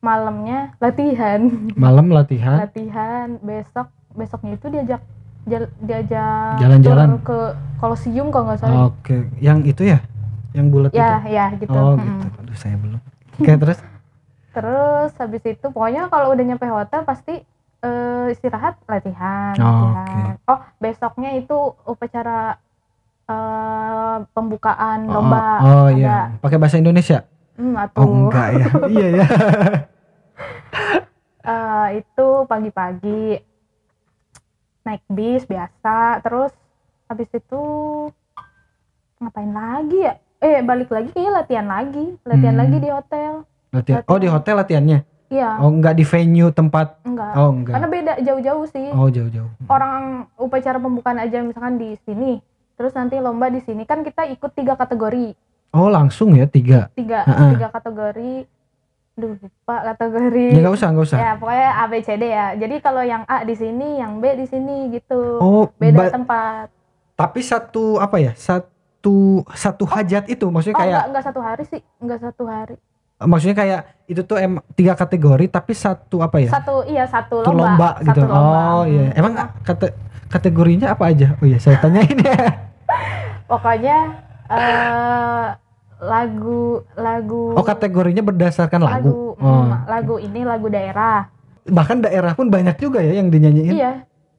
malamnya 0.00 0.72
latihan 0.80 1.44
Malam 1.76 2.08
latihan. 2.16 2.64
latihan 2.64 3.36
besok 3.38 3.92
besoknya 4.16 4.56
itu 4.56 4.66
diajak 4.72 5.02
jal- 5.44 5.72
diajak 5.78 6.56
Jalan-jalan. 6.56 7.20
ke 7.20 7.38
kolosium 7.76 8.32
kalau 8.32 8.48
nggak 8.48 8.60
salah 8.60 8.88
Oke, 8.88 9.28
yang 9.38 9.60
itu 9.62 9.84
ya, 9.84 10.00
yang 10.56 10.72
bulat 10.72 10.88
ya 10.90 11.20
itu. 11.20 11.36
ya 11.36 11.44
gitu 11.54 11.68
Oh 11.70 11.94
Mm-mm. 11.94 12.08
gitu. 12.08 12.26
Aduh 12.40 12.56
saya 12.56 12.76
belum. 12.80 13.00
Oke 13.36 13.52
terus. 13.56 13.78
Terus 14.50 15.14
habis 15.14 15.42
itu 15.46 15.66
pokoknya 15.70 16.10
kalau 16.10 16.34
udah 16.34 16.42
nyampe 16.42 16.66
hotel 16.66 17.06
pasti 17.06 17.38
eh, 17.80 18.26
istirahat 18.30 18.76
latihan, 18.84 19.54
Oh, 19.56 19.90
latihan. 19.90 20.34
Oh, 20.44 20.60
besoknya 20.76 21.30
itu 21.34 21.56
upacara 21.84 22.56
eh, 23.26 24.16
pembukaan 24.30 25.06
Oh, 25.06 25.12
lomba. 25.16 25.42
Oh 25.60 25.86
ada. 25.86 25.94
iya. 25.94 26.16
Pakai 26.38 26.58
bahasa 26.58 26.76
Indonesia? 26.76 27.24
Hmm, 27.54 27.76
atau 27.76 28.00
Oh 28.00 28.06
enggak 28.06 28.48
ya. 28.52 28.66
iya 28.94 29.06
ya. 29.12 29.24
eh, 31.42 31.86
itu 31.98 32.28
pagi-pagi 32.46 33.22
naik 34.80 35.04
bis 35.08 35.44
biasa, 35.44 36.20
terus 36.20 36.52
habis 37.04 37.28
itu 37.30 37.62
ngapain 39.20 39.52
lagi 39.52 39.98
ya? 40.00 40.14
Eh, 40.40 40.64
balik 40.64 40.88
lagi 40.88 41.12
kayaknya 41.12 41.32
latihan 41.36 41.66
lagi, 41.68 42.16
latihan 42.24 42.56
Hmm. 42.56 42.62
lagi 42.64 42.76
di 42.80 42.88
hotel. 42.88 43.32
Latihan. 43.70 44.00
Oh 44.08 44.16
di 44.16 44.26
hotel 44.26 44.54
latihannya? 44.56 44.98
Iya, 45.30 45.62
Oh 45.62 45.70
enggak 45.70 45.94
di 45.94 46.02
venue 46.02 46.50
tempat? 46.50 46.98
enggak. 47.00 47.32
Oh 47.34 47.50
enggak. 47.50 47.72
Karena 47.72 47.88
beda 47.88 48.12
jauh-jauh 48.20 48.66
sih. 48.66 48.88
Oh 48.90 49.06
jauh-jauh. 49.06 49.50
orang 49.64 50.02
upacara 50.34 50.76
pembukaan 50.76 51.16
aja 51.16 51.38
misalkan 51.40 51.78
di 51.78 51.94
sini 52.00 52.42
terus 52.74 52.90
nanti 52.90 53.14
lomba 53.16 53.46
di 53.46 53.60
sini 53.60 53.84
kan 53.84 54.00
kita 54.00 54.26
ikut 54.26 54.50
tiga 54.50 54.74
kategori 54.74 55.36
Oh 55.70 55.86
langsung 55.86 56.32
ya 56.32 56.44
tiga. 56.44 56.90
tiga 56.92 57.22
Ha-ha. 57.22 57.52
tiga 57.52 57.68
kategori 57.70 58.48
Duh 59.12 59.36
lupa 59.36 59.76
kategori 59.86 60.46
Ya 60.48 60.60
nggak 60.60 60.74
usah 60.74 60.88
nggak 60.88 61.06
usah. 61.06 61.18
ya 61.20 61.32
pokoknya 61.36 61.70
A 61.70 61.84
B 61.84 61.94
C 61.98 62.08
D 62.12 62.24
ya 62.24 62.46
jadi 62.56 62.74
kalau 62.78 63.02
yang 63.02 63.22
A 63.24 63.44
di 63.44 63.52
sini 63.52 64.00
yang 64.00 64.18
B 64.18 64.34
di 64.34 64.46
sini 64.46 64.90
gitu 64.90 65.38
Oh 65.38 65.68
beda 65.72 66.10
tempat 66.10 66.72
tapi 67.14 67.38
satu 67.40 67.96
apa 67.96 68.16
ya? 68.16 68.32
Satu 68.32 69.44
satu 69.50 69.84
hajat 69.84 70.24
itu 70.26 70.48
maksudnya 70.48 70.74
oh 70.74 70.80
kayak 70.80 70.90
enggak 70.90 71.06
enggak 71.06 71.24
satu 71.26 71.40
hari 71.40 71.64
sih 71.64 71.80
enggak 71.98 72.18
satu 72.18 72.42
hari 72.44 72.74
maksudnya 73.20 73.52
kayak 73.54 73.80
itu 74.06 74.20
tuh 74.20 74.36
em 74.36 74.56
tiga 74.72 74.92
kategori 74.92 75.44
tapi 75.46 75.72
satu 75.72 76.20
apa 76.20 76.40
ya? 76.40 76.50
satu 76.50 76.82
iya 76.84 77.04
satu 77.04 77.40
Satu 77.40 77.52
lomba, 77.52 78.00
lomba 78.00 78.02
gitu. 78.02 78.20
satu 78.20 78.28
lomba. 78.28 78.60
Oh 78.72 78.84
iya. 78.84 79.04
Hmm. 79.06 79.18
Emang 79.18 79.32
kate 79.60 79.86
kategorinya 80.26 80.86
apa 80.90 81.04
aja? 81.06 81.36
Oh 81.36 81.44
iya 81.44 81.56
saya 81.56 81.76
tanyain 81.78 82.16
ya. 82.16 82.36
pokoknya 83.50 83.96
eh 84.48 85.46
lagu 86.00 86.62
lagu 86.94 87.52
Oh 87.52 87.62
kategorinya 87.62 88.22
berdasarkan 88.22 88.80
lagu. 88.80 89.10
lagu 89.10 89.16
Oh. 89.36 89.64
hmm, 89.64 89.86
lagu 89.86 90.14
ini 90.16 90.40
lagu 90.42 90.66
daerah 90.66 91.28
Bahkan 91.64 92.02
daerah 92.02 92.32
pun 92.32 92.48
banyak 92.48 92.76
juga 92.76 93.00
ya 93.00 93.14
yang 93.14 93.28
dinyanyiin. 93.28 93.72
iya 93.72 93.92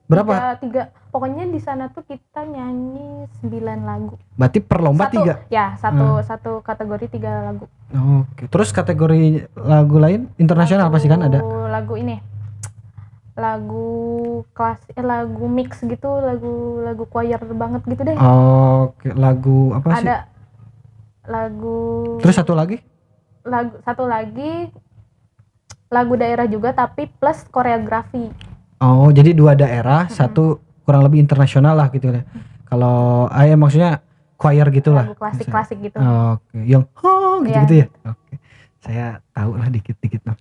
Berapa? 0.05 0.57
tiga, 0.57 0.57
tiga 0.59 0.83
pokoknya 1.11 1.43
di 1.45 1.59
sana 1.59 1.87
tuh 1.87 2.01
kita 2.01 2.41
nyanyi 2.41 3.07
sembilan 3.37 3.79
lagu 3.81 4.15
Berarti 4.33 4.59
per 4.59 4.79
lomba 4.79 5.05
satu 5.05 5.15
tiga. 5.17 5.33
ya 5.47 5.75
satu 5.75 6.07
Hmm. 6.13 6.23
satu 6.23 6.51
kategori 6.61 7.05
tiga 7.09 7.31
lagu 7.45 7.67
Oke. 7.91 8.47
Terus 8.47 8.71
kategori 8.71 9.23
lagu 9.57 9.95
lain 9.97 10.31
internasional 10.37 10.87
apa 10.87 10.97
sih 10.97 11.07
kan 11.07 11.19
ada? 11.21 11.43
Lagu- 11.69 11.95
ini 11.95 12.23
lagu 13.33 13.87
kelas 14.51 14.79
eh, 14.89 15.01
lagu 15.01 15.47
mix 15.47 15.79
gitu 15.79 16.19
lagu 16.19 16.51
lagu 16.81 17.03
choir 17.05 17.39
banget 17.49 17.81
gitu 17.85 18.01
deh 18.01 18.15
Oke, 18.15 19.11
lagu 19.13 19.71
apa 19.73 19.87
sih? 19.93 20.03
ada 20.03 20.17
lagu 21.23 21.79
Terus 22.19 22.35
satu 22.35 22.53
lagi? 22.53 22.79
lagu 23.41 23.73
satu 23.81 24.05
lagi 24.05 24.69
lagu 25.87 26.13
daerah 26.13 26.45
juga 26.45 26.71
tapi 26.71 27.09
plus 27.09 27.43
koreografi 27.45 28.29
Oh, 28.77 29.09
jadi 29.09 29.31
dua 29.31 29.53
daerah, 29.53 30.09
satu 30.09 30.57
kurang 30.81 31.01
lebih 31.01 31.19
internasional 31.19 31.73
lah 31.73 31.87
gitu 31.89 32.07
ya. 32.07 32.23
Kalau 32.65 33.27
ah, 33.27 33.43
ya 33.43 33.55
maksudnya 33.55 33.99
choir 34.35 34.65
gitulah. 34.69 35.05
lagu 35.05 35.15
klasik 35.15 35.45
Bisa. 35.45 35.51
klasik 35.51 35.77
gitu 35.79 35.97
Oke, 35.97 36.57
yang 36.65 36.83
oh 36.97 37.41
gitu-gitu 37.41 37.73
Iya. 37.75 37.87
ya. 37.87 38.09
Oke. 38.09 38.33
Saya 38.81 39.05
tahu 39.29 39.51
lah 39.55 39.67
dikit-dikit 39.67 40.21
lah. 40.25 40.37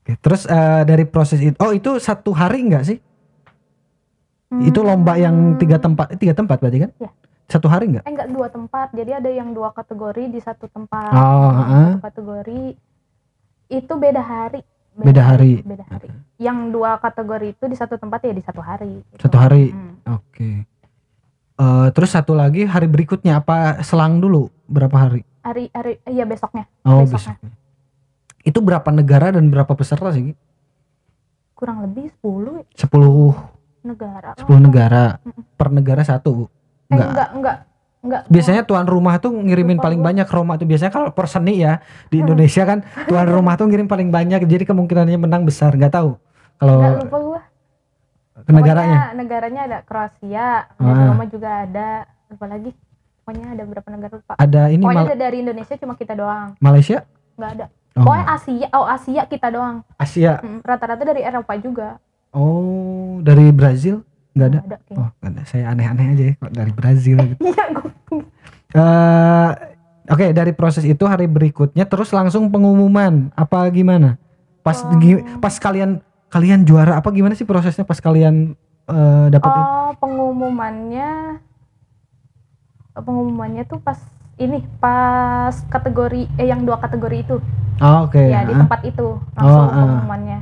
Oke, 0.00 0.12
terus 0.18 0.44
eh, 0.44 0.82
dari 0.84 1.04
proses 1.04 1.38
itu 1.38 1.56
oh 1.58 1.70
itu 1.70 1.96
satu 1.98 2.30
hari 2.30 2.62
enggak 2.62 2.84
sih? 2.86 2.98
Itu 4.54 4.80
lomba 4.80 5.18
yang 5.18 5.58
tiga 5.58 5.76
tempat, 5.76 6.14
eh, 6.14 6.16
tiga 6.16 6.30
tempat 6.30 6.56
berarti 6.56 6.78
kan? 6.80 6.90
Iya. 6.96 7.10
Satu 7.44 7.68
hari 7.68 7.90
enggak? 7.90 8.04
eh 8.04 8.10
enggak 8.10 8.28
dua 8.30 8.48
tempat 8.48 8.88
jadi 8.90 9.20
ada 9.20 9.28
yang 9.28 9.52
dua 9.52 9.68
kategori 9.70 10.30
di 10.30 10.40
satu 10.40 10.64
tempat 10.64 11.12
Oh, 11.12 11.50
heeh. 11.52 11.88
satu 11.92 12.00
kategori 12.00 12.62
itu 13.66 13.92
beda 13.94 14.22
hari 14.22 14.64
Beda 14.96 15.22
hari. 15.24 15.58
beda 15.60 15.84
hari 15.84 16.08
yang 16.36 16.68
dua 16.68 16.98
kategori 16.98 17.50
itu 17.50 17.64
di 17.64 17.74
satu 17.74 17.94
tempat 17.94 18.20
ya 18.20 18.30
di 18.30 18.40
satu 18.40 18.58
hari 18.58 19.02
gitu. 19.06 19.22
Satu 19.22 19.36
hari. 19.36 19.70
Hmm. 19.70 19.98
Oke. 20.12 20.66
Eh, 21.54 21.86
terus 21.90 22.10
satu 22.10 22.32
lagi 22.32 22.62
hari 22.62 22.86
berikutnya 22.86 23.38
apa 23.38 23.78
selang 23.80 24.18
dulu 24.18 24.50
berapa 24.66 24.94
hari? 24.94 25.22
hari 25.40 25.68
hari 25.70 26.00
iya 26.04 26.24
besoknya 26.24 26.64
Oh, 26.82 27.04
Besoknya. 27.04 27.36
besok. 27.36 27.52
Itu 28.44 28.58
berapa 28.58 28.88
negara 28.88 29.28
dan 29.30 29.46
berapa 29.46 29.72
peserta 29.72 30.08
sih? 30.10 30.32
Kurang 31.54 31.80
lebih 31.80 32.10
10 32.18 32.58
ya, 32.58 32.64
10 32.76 33.34
negara 33.82 34.30
10 34.36 34.58
negara. 34.58 35.04
Per 35.54 35.68
negara 35.70 36.02
satu, 36.02 36.28
Bu. 36.32 36.44
eh, 36.90 36.96
Enggak. 36.96 37.28
enggak 37.30 37.56
enggak. 38.04 38.22
Biasanya 38.28 38.62
tuan 38.62 38.84
rumah 38.84 39.16
tuh 39.16 39.32
ngirimin 39.32 39.74
Lupa 39.74 39.84
paling 39.84 39.98
gua. 39.98 40.06
banyak 40.06 40.28
Roma 40.28 40.54
tuh 40.54 40.66
biasanya 40.66 40.92
kalau 40.92 41.08
per 41.08 41.24
seni 41.24 41.58
ya 41.58 41.80
di 42.06 42.20
Indonesia 42.22 42.62
kan 42.62 42.78
tuan 43.02 43.24
rumah 43.26 43.54
tuh 43.54 43.64
ngirim 43.64 43.84
paling 43.84 44.08
banyak 44.08 44.44
jadi 44.44 44.62
kemungkinannya 44.62 45.16
menang 45.18 45.42
besar 45.42 45.72
nggak 45.72 45.90
tahu 45.90 46.20
kalau 46.56 46.76
Enggak 46.78 47.02
lupa 47.02 47.18
gua. 47.18 47.40
ke 48.36 48.50
negaranya 48.50 48.98
Pokoknya 49.00 49.16
negaranya 49.16 49.60
ada 49.64 49.78
Kroasia, 49.82 50.48
Ah. 50.74 51.06
Roma 51.08 51.24
juga 51.26 51.50
ada. 51.60 51.90
Lupa 52.26 52.46
lagi. 52.46 52.70
Pokoknya 53.16 53.46
ada 53.50 53.62
beberapa 53.62 53.88
negara 53.88 54.12
lupa. 54.14 54.32
ada 54.36 54.62
ini 54.68 54.82
Pokoknya 54.82 55.06
ada 55.06 55.16
dari 55.18 55.36
Indonesia 55.40 55.74
cuma 55.74 55.94
kita 55.94 56.12
doang. 56.12 56.52
Malaysia 56.58 57.08
Enggak 57.34 57.50
ada. 57.52 57.66
oh, 57.94 58.04
Pokoknya 58.04 58.26
Asia, 58.28 58.66
oh 58.70 58.86
Asia 58.86 59.22
kita 59.24 59.48
doang. 59.48 59.76
Asia 59.96 60.32
Rata-rata 60.60 61.02
dari 61.02 61.20
Eropa 61.20 61.52
juga. 61.56 61.88
oh 62.30 63.18
dari 63.18 63.48
Brazil 63.48 64.04
nggak 64.34 64.48
ada 64.48 64.58
ada 64.60 64.76
oh 64.92 65.08
nggak 65.14 65.30
ada 65.30 65.42
saya 65.44 65.64
aneh-aneh 65.70 66.06
aja 66.08 66.24
ya 66.24 66.34
kok 66.34 66.52
dari 66.52 66.72
Brazil 66.72 67.16
gitu 67.24 67.40
Iya, 67.54 67.66
Eh, 68.74 69.50
Oke 70.04 70.26
dari 70.30 70.50
proses 70.50 70.84
itu 70.84 71.00
hari 71.04 71.24
berikutnya 71.24 71.84
terus 71.84 72.10
langsung 72.10 72.50
pengumuman 72.50 73.32
apa 73.32 73.64
gimana? 73.70 74.20
Pas 74.60 74.76
Oh. 74.76 74.98
gi- 74.98 75.24
pas 75.38 75.54
kalian 75.54 76.02
kalian 76.26 76.60
juara 76.62 76.98
apa 76.98 77.08
gimana 77.08 77.32
sih 77.32 77.44
prosesnya 77.44 77.82
pas 77.82 77.96
kalian 77.96 78.52
eh, 78.84 79.26
dapetin? 79.30 79.62
Oh, 79.62 79.96
pengumumannya 79.96 81.40
pengumumannya 82.92 83.64
tuh 83.64 83.78
pas 83.78 83.96
ini 84.36 84.60
pas 84.76 85.54
kategori 85.64 86.26
eh 86.34 86.46
yang 86.46 86.62
dua 86.62 86.76
kategori 86.76 87.16
itu. 87.22 87.36
Oh, 87.76 88.04
Oke. 88.04 88.20
ya, 88.20 88.42
di 88.42 88.52
tempat 88.52 88.80
itu 88.84 89.06
langsung 89.32 89.56
Oh, 89.56 89.66
ah. 89.66 89.72
pengumumannya. 89.72 90.38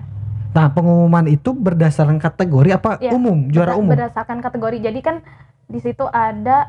Nah 0.53 0.69
pengumuman 0.69 1.25
itu 1.27 1.51
berdasarkan 1.51 2.17
kategori 2.17 2.71
apa 2.73 2.91
Iya, 2.99 3.13
umum 3.13 3.49
juara 3.49 3.73
umum? 3.75 3.91
Berdasarkan 3.91 4.39
kategori. 4.39 4.79
Jadi 4.81 5.01
kan 5.01 5.17
di 5.65 5.79
situ 5.79 6.05
ada 6.05 6.69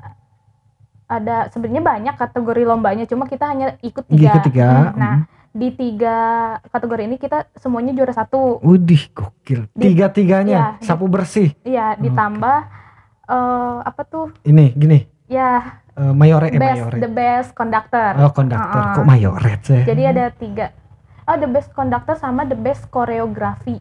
ada 1.05 1.47
sebenarnya 1.47 1.83
banyak 1.83 2.15
kategori 2.15 2.63
lombanya, 2.63 3.05
cuma 3.05 3.27
kita 3.27 3.45
hanya 3.45 3.75
ikut 3.79 4.07
tiga. 4.07 4.31
Ikut 4.31 4.43
tiga, 4.45 4.67
Hmm, 4.89 4.95
Nah, 4.95 5.15
di 5.51 5.69
tiga 5.69 6.17
kategori 6.65 7.03
ini 7.05 7.17
kita 7.17 7.51
semuanya 7.53 7.91
juara 7.91 8.11
satu. 8.11 8.57
Udih 8.59 9.11
gokil. 9.11 9.67
Di- 9.69 9.91
Tiga 9.91 10.09
tiganya 10.09 10.57
iya, 10.73 10.81
sapu 10.81 11.05
bersih. 11.05 11.53
Iya, 11.61 11.99
ditambah 11.99 12.57
eh 13.23 13.77
apa 13.81 14.01
tuh? 14.03 14.31
Ini 14.41 14.73
gini 14.73 14.99
Ya, 15.25 15.79
eh, 15.93 16.11
mayore 16.11 16.49
eh 16.49 16.57
best 16.57 16.81
mayore. 16.81 16.97
the 16.99 17.09
best 17.09 17.49
conductor. 17.53 18.11
Oh 18.17 18.31
konduktor 18.31 18.81
Uh-uh. 18.81 18.95
kok 18.95 19.05
mayoret 19.05 19.59
sih? 19.61 19.81
Jadi 19.83 20.03
ada 20.03 20.25
tiga. 20.29 20.71
Oh, 21.23 21.35
the 21.35 21.47
best 21.47 21.71
conductor 21.71 22.13
sama 22.13 22.43
the 22.43 22.55
best 22.55 22.87
koreografi. 22.87 23.79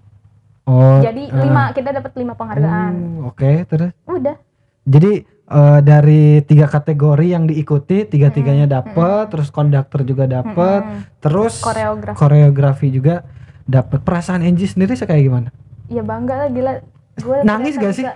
Oh. 0.63 1.03
Jadi 1.03 1.27
eh, 1.27 1.43
lima 1.43 1.75
kita 1.75 1.91
dapat 1.91 2.15
lima 2.15 2.35
penghargaan. 2.35 2.95
oh, 3.19 3.31
Oke 3.31 3.67
terus. 3.67 3.91
Udah. 4.07 4.39
Jadi 4.83 5.13
eh, 5.27 5.81
dari 5.83 6.39
tiga 6.43 6.67
kategori 6.67 7.27
yang 7.27 7.45
diikuti 7.45 8.07
tiga 8.07 8.31
tiganya 8.31 8.71
dapet, 8.71 9.29
terus 9.29 9.51
konduktor 9.51 10.03
juga 10.03 10.31
dapet, 10.31 10.81
Mm-mm. 10.83 11.19
terus 11.19 11.59
Koreografi. 11.59 12.19
koreografi 12.19 12.87
juga 12.89 13.27
dapet. 13.65 14.03
Perasaan 14.03 14.43
Angie 14.43 14.71
sendiri 14.71 14.95
kayak 14.95 15.23
gimana? 15.23 15.49
Ya 15.91 16.03
bangga 16.03 16.47
lah 16.47 16.49
gila. 16.49 16.73
Gue 17.19 17.39
Nangis 17.49 17.75
gak 17.75 17.95
sih? 17.95 18.07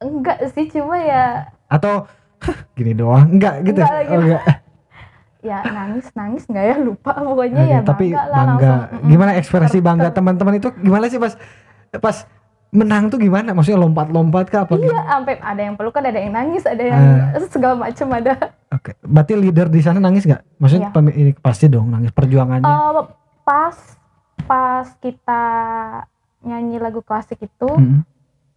Enggak 0.00 0.38
sih, 0.52 0.68
cuma 0.68 0.96
ya 1.00 1.48
Atau 1.68 2.04
gini 2.76 2.92
doang? 2.92 3.28
Enggak 3.30 3.64
gitu? 3.64 3.80
Enggak. 3.80 4.08
Oh, 4.08 4.20
enggak. 4.20 4.42
Ya 5.44 5.60
nangis 5.62 6.08
nangis 6.10 6.42
nggak 6.44 6.64
ya 6.64 6.76
lupa 6.78 7.12
pokoknya 7.14 7.60
Oke, 7.60 7.68
ya 7.68 7.80
tapi 7.84 8.06
bangga 8.08 8.24
lah 8.24 8.44
bangga. 8.48 8.64
langsung. 8.88 9.04
Gimana 9.06 9.30
ekspresi 9.36 9.78
Ter- 9.78 9.84
bangga 9.84 10.08
teman-teman 10.10 10.54
itu? 10.56 10.68
Gimana 10.74 11.04
sih 11.06 11.20
pas 11.20 11.36
pas 11.94 12.16
menang 12.70 13.06
tuh 13.06 13.20
gimana? 13.20 13.52
Maksudnya 13.52 13.78
lompat-lompat 13.78 14.48
kah 14.48 14.64
apa? 14.64 14.74
Iya, 14.74 14.98
sampai 15.06 15.36
ada 15.38 15.62
yang 15.62 15.76
pelukan, 15.76 16.02
ada 16.02 16.16
yang 16.16 16.32
nangis, 16.32 16.64
ada 16.64 16.80
yang 16.82 17.02
Eh. 17.30 17.44
segala 17.54 17.76
macam 17.78 18.08
ada. 18.10 18.32
Oke. 18.72 18.96
Berarti 18.98 19.32
leader 19.36 19.68
di 19.68 19.78
sana 19.78 20.00
nangis 20.00 20.24
nggak? 20.24 20.42
Maksudnya 20.58 20.88
Iya. 20.88 21.12
ini 21.14 21.32
pasti 21.36 21.68
dong 21.68 21.86
nangis 21.88 22.10
perjuangannya. 22.10 22.64
Eh, 22.64 23.02
pas 23.44 23.76
pas 24.42 24.86
kita 24.98 25.42
nyanyi 26.42 26.76
lagu 26.76 27.00
klasik 27.00 27.38
itu, 27.38 27.68
Mm. 27.70 28.00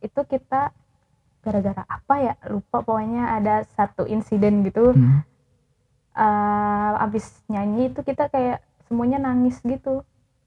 itu 0.02 0.20
kita 0.26 0.72
gara-gara 1.40 1.84
apa 1.86 2.14
ya 2.18 2.34
lupa 2.48 2.82
pokoknya 2.82 3.36
ada 3.36 3.64
satu 3.70 4.04
insiden 4.04 4.64
gitu. 4.64 4.92
Mm. 4.92 5.22
Eh 6.18 6.94
abis 7.00 7.26
nyanyi 7.48 7.88
itu 7.88 8.02
kita 8.02 8.28
kayak 8.28 8.58
semuanya 8.84 9.22
nangis 9.22 9.62
gitu. 9.62 10.02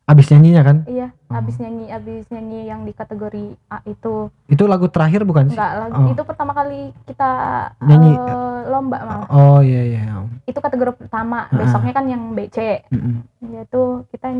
Abis 0.04 0.26
nyanyinya 0.28 0.62
kan? 0.62 0.76
Iya, 0.84 1.14
Oh. 1.30 1.38
abis 1.38 1.54
nyanyi 1.56 1.86
abis 1.88 2.26
nyanyi 2.28 2.66
yang 2.66 2.82
di 2.82 2.90
kategori 2.90 3.44
A 3.68 3.78
itu. 3.84 4.26
Itu 4.44 4.66
lagu 4.66 4.90
terakhir 4.90 5.22
bukan 5.22 5.46
sih? 5.46 5.54
Enggak 5.54 5.72
lagi 5.80 6.02
Oh. 6.02 6.10
itu 6.10 6.22
pertama 6.24 6.50
kali 6.50 6.90
kita 7.06 7.30
Nyanyi. 7.78 8.18
eh, 8.18 8.60
lomba 8.66 8.98
malah. 8.98 9.26
Oh 9.30 9.62
iya 9.62 9.82
iya. 9.86 10.02
Itu 10.44 10.58
kategori 10.58 10.98
pertama. 10.98 11.46
Ah. 11.46 11.54
Besoknya 11.54 11.92
kan 11.92 12.04
yang 12.04 12.34
BC. 12.34 12.82
Mm-mm. 12.90 13.22
Yaitu 13.48 13.82
kita 14.10 14.34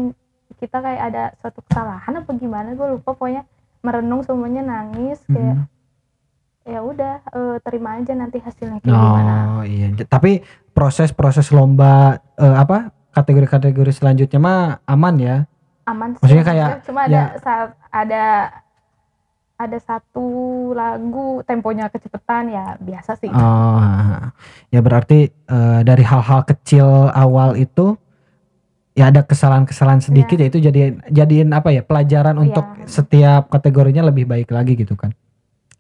kita 0.59 0.77
kayak 0.77 1.03
ada 1.05 1.23
suatu 1.39 1.63
kesalahan 1.63 2.19
apa 2.19 2.31
gimana 2.35 2.75
gue 2.75 2.87
lupa 2.91 3.15
pokoknya 3.15 3.47
merenung 3.81 4.21
semuanya 4.21 4.61
nangis 4.61 5.23
kayak 5.25 5.55
Mm-mm. 5.57 5.69
ya 6.67 6.81
udah 6.83 7.15
eh, 7.25 7.57
terima 7.63 7.95
aja 7.95 8.13
nanti 8.13 8.37
hasilnya 8.39 8.79
kayak 8.81 8.91
gimana. 8.91 9.35
Oh 9.55 9.65
iya. 9.65 9.87
Tapi 10.03 10.43
proses-proses 10.73 11.51
lomba 11.51 12.23
eh, 12.39 12.57
apa 12.57 12.95
kategori-kategori 13.11 13.93
selanjutnya 13.95 14.39
mah 14.39 14.61
aman 14.87 15.15
ya? 15.19 15.37
Aman 15.87 16.15
sih. 16.15 16.23
Maksudnya 16.23 16.47
kayak, 16.47 16.69
cuma 16.87 17.01
ada 17.07 17.13
ya. 17.13 17.25
saat 17.43 17.71
ada 17.91 18.25
ada 19.61 19.79
satu 19.83 20.29
lagu 20.73 21.45
temponya 21.45 21.93
kecepatan 21.93 22.49
ya 22.49 22.65
biasa 22.81 23.13
sih. 23.21 23.29
Oh, 23.29 24.17
ya 24.73 24.81
berarti 24.81 25.29
eh, 25.29 25.81
dari 25.85 26.05
hal-hal 26.07 26.49
kecil 26.49 27.13
awal 27.13 27.61
itu 27.61 27.99
ya 28.97 29.13
ada 29.13 29.23
kesalahan-kesalahan 29.23 30.03
sedikit 30.03 30.37
ya 30.37 30.51
itu 30.51 30.59
jadiin 30.61 31.05
jadiin 31.09 31.49
apa 31.55 31.71
ya 31.73 31.83
pelajaran 31.85 32.37
Iya. 32.37 32.43
untuk 32.51 32.67
setiap 32.89 33.53
kategorinya 33.53 34.05
lebih 34.09 34.25
baik 34.25 34.49
lagi 34.51 34.77
gitu 34.81 34.97
kan. 34.97 35.13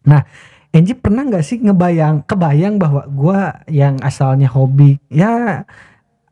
Nah, 0.07 0.24
Angie 0.71 0.95
pernah 0.95 1.23
nggak 1.23 1.43
sih 1.43 1.59
ngebayang 1.59 2.23
kebayang 2.25 2.79
bahwa 2.79 3.03
gua 3.07 3.41
yang 3.67 3.99
asalnya 4.01 4.47
hobi 4.47 5.03
ya 5.07 5.67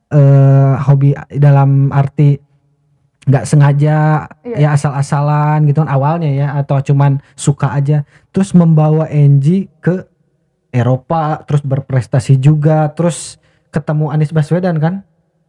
eh 0.09 0.75
hobi 0.81 1.11
dalam 1.35 1.91
arti 1.91 2.39
nggak 3.25 3.45
sengaja 3.45 4.25
Iya. 4.41 4.57
ya 4.57 4.69
asal-asalan 4.73 5.67
gitu 5.67 5.83
kan 5.83 5.91
awalnya 5.91 6.31
ya 6.31 6.49
atau 6.57 6.81
cuman 6.81 7.21
suka 7.35 7.69
aja. 7.71 8.07
Terus 8.31 8.55
membawa 8.55 9.05
Angie 9.07 9.69
ke 9.77 10.09
Eropa 10.69 11.45
terus 11.45 11.61
berprestasi 11.61 12.37
juga 12.37 12.89
terus 12.89 13.37
ketemu 13.69 14.09
Anies 14.09 14.31
Baswedan 14.31 14.79
kan? 14.79 14.95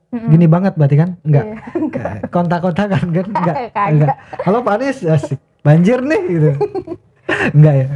Mm-mm. 0.09 0.27
gini 0.27 0.45
banget 0.45 0.73
berarti 0.73 0.97
kan? 0.97 1.09
Enggak 1.21 1.45
Iya. 1.45 2.27
kontak-kontakan 2.27 3.03
kan? 3.07 3.25
Enggak 3.37 3.55
Kagak. 3.69 3.87
enggak 3.87 4.15
halo 4.43 4.59
Pak 4.59 4.73
Anies. 4.75 4.99
Asik. 5.01 5.39
Banjir 5.59 5.99
nih 6.01 6.21
gitu 6.27 6.49
enggak 7.51 7.75
ya 7.75 7.87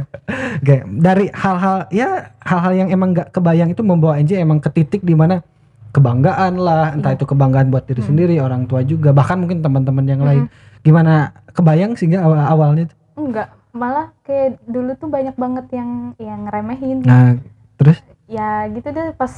enggak 0.56 0.80
dari 0.94 1.26
hal-hal 1.28 1.76
ya 1.90 2.08
hal-hal 2.40 2.72
yang 2.76 2.88
emang 2.88 3.10
enggak 3.10 3.28
kebayang 3.30 3.68
itu 3.68 3.82
membawa 3.82 4.14
Angie 4.14 4.38
emang 4.38 4.58
ke 4.58 4.70
titik 4.70 5.02
di 5.02 5.12
mana 5.12 5.42
kebanggaan 5.90 6.54
lah 6.56 6.92
entah 6.92 7.12
Iya. 7.12 7.18
itu 7.18 7.24
kebanggaan 7.24 7.68
buat 7.68 7.84
diri 7.84 8.00
Hmm. 8.00 8.08
sendiri 8.08 8.34
orang 8.38 8.64
tua 8.64 8.82
juga 8.82 9.10
bahkan 9.10 9.36
mungkin 9.36 9.60
teman-teman 9.60 10.04
yang 10.04 10.22
lain 10.22 10.42
Mm-mm. 10.46 10.82
gimana 10.82 11.14
kebayang 11.50 11.94
sehingga 11.94 12.20
awal 12.20 12.38
awalnya 12.40 12.84
tuh? 12.88 12.98
Enggak, 13.16 13.48
malah 13.70 14.10
kayak 14.20 14.58
dulu 14.64 14.90
tuh 14.94 15.06
banyak 15.06 15.34
banget 15.34 15.66
yang 15.72 15.90
yang 16.16 16.40
ngeremehin. 16.44 16.98
nah 17.00 17.38
terus 17.74 17.98
Ya 18.24 18.66
gitu 18.66 18.88
deh 18.88 19.12
pas 19.12 19.30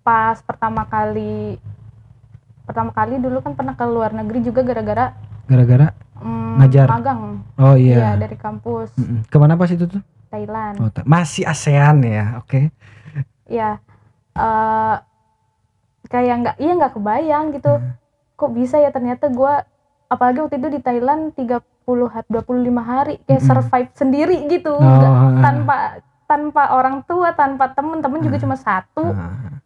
pas 0.00 0.38
pertama 0.40 0.84
kali 0.84 1.58
pertama 2.62 2.90
kali 2.90 3.16
dulu 3.16 3.40
kan 3.40 3.52
pernah 3.52 3.72
ke 3.72 3.82
luar 3.82 4.12
negeri 4.12 4.42
juga 4.42 4.62
gara-gara 4.62 5.16
gara-gara 5.44 5.90
mm, 6.20 6.54
Ngajar. 6.58 6.86
magang. 6.88 7.20
oh 7.56 7.74
Iya, 7.74 7.96
iya 7.96 8.10
dari 8.14 8.36
kampus 8.36 8.92
Mm-mm. 8.94 9.24
ke 9.26 9.36
mana 9.36 9.54
pas 9.54 9.68
itu 9.68 9.84
tuh 9.84 10.02
Thailand. 10.28 10.76
Oh, 10.78 10.88
ta- 10.88 11.02
masih 11.02 11.42
ASEAN 11.42 12.00
ya 12.00 12.38
oke 12.38 12.70
ya 13.46 13.82
eh 14.32 14.96
kayak 16.06 16.34
nggak 16.38 16.56
iya 16.58 16.72
nggak 16.74 16.94
kebayang 16.94 17.44
gitu 17.52 17.72
Hmm. 17.72 17.92
kok 18.34 18.50
bisa 18.52 18.76
ya 18.76 18.88
ternyata 18.88 19.28
gua 19.28 19.62
apalagi 20.06 20.40
waktu 20.40 20.56
itu 20.56 20.68
di 20.70 20.80
Thailand 20.80 21.34
30 21.34 21.60
hari 22.06 22.26
25 22.26 22.46
hari 22.80 23.14
kayak 23.20 23.40
Mm-mm. 23.40 23.50
survive 23.50 23.90
sendiri 23.92 24.36
gitu 24.48 24.72
Oh, 24.72 24.82
ah. 24.82 25.38
tanpa 25.40 25.76
tanpa 26.24 26.62
orang 26.72 27.02
tua 27.02 27.30
tanpa 27.32 27.68
temen-temen 27.68 28.20
juga 28.20 28.36
Ah. 28.36 28.42
cuma 28.42 28.56
satu 28.56 29.04
Nah, 29.04 29.58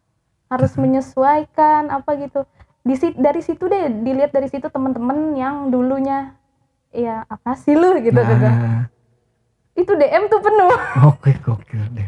harus 0.47 0.73
menyesuaikan 0.75 1.89
apa 1.89 2.17
gitu 2.17 2.45
di 2.81 2.93
dari 3.15 3.41
situ 3.41 3.65
deh 3.65 3.89
dilihat 4.01 4.29
dari 4.29 4.45
situ 4.45 4.65
temen-temen 4.65 5.33
yang 5.33 5.69
dulunya 5.69 6.37
ya 6.95 7.15
apa 7.25 7.51
sih 7.55 7.71
lu 7.71 7.99
gitu 7.99 8.15
gitu 8.15 8.39
nah, 8.41 8.87
itu 9.73 9.91
DM 9.91 10.23
tuh 10.25 10.39
penuh 10.39 10.71
oke 11.09 11.31
gokil 11.41 11.83
deh 11.91 12.07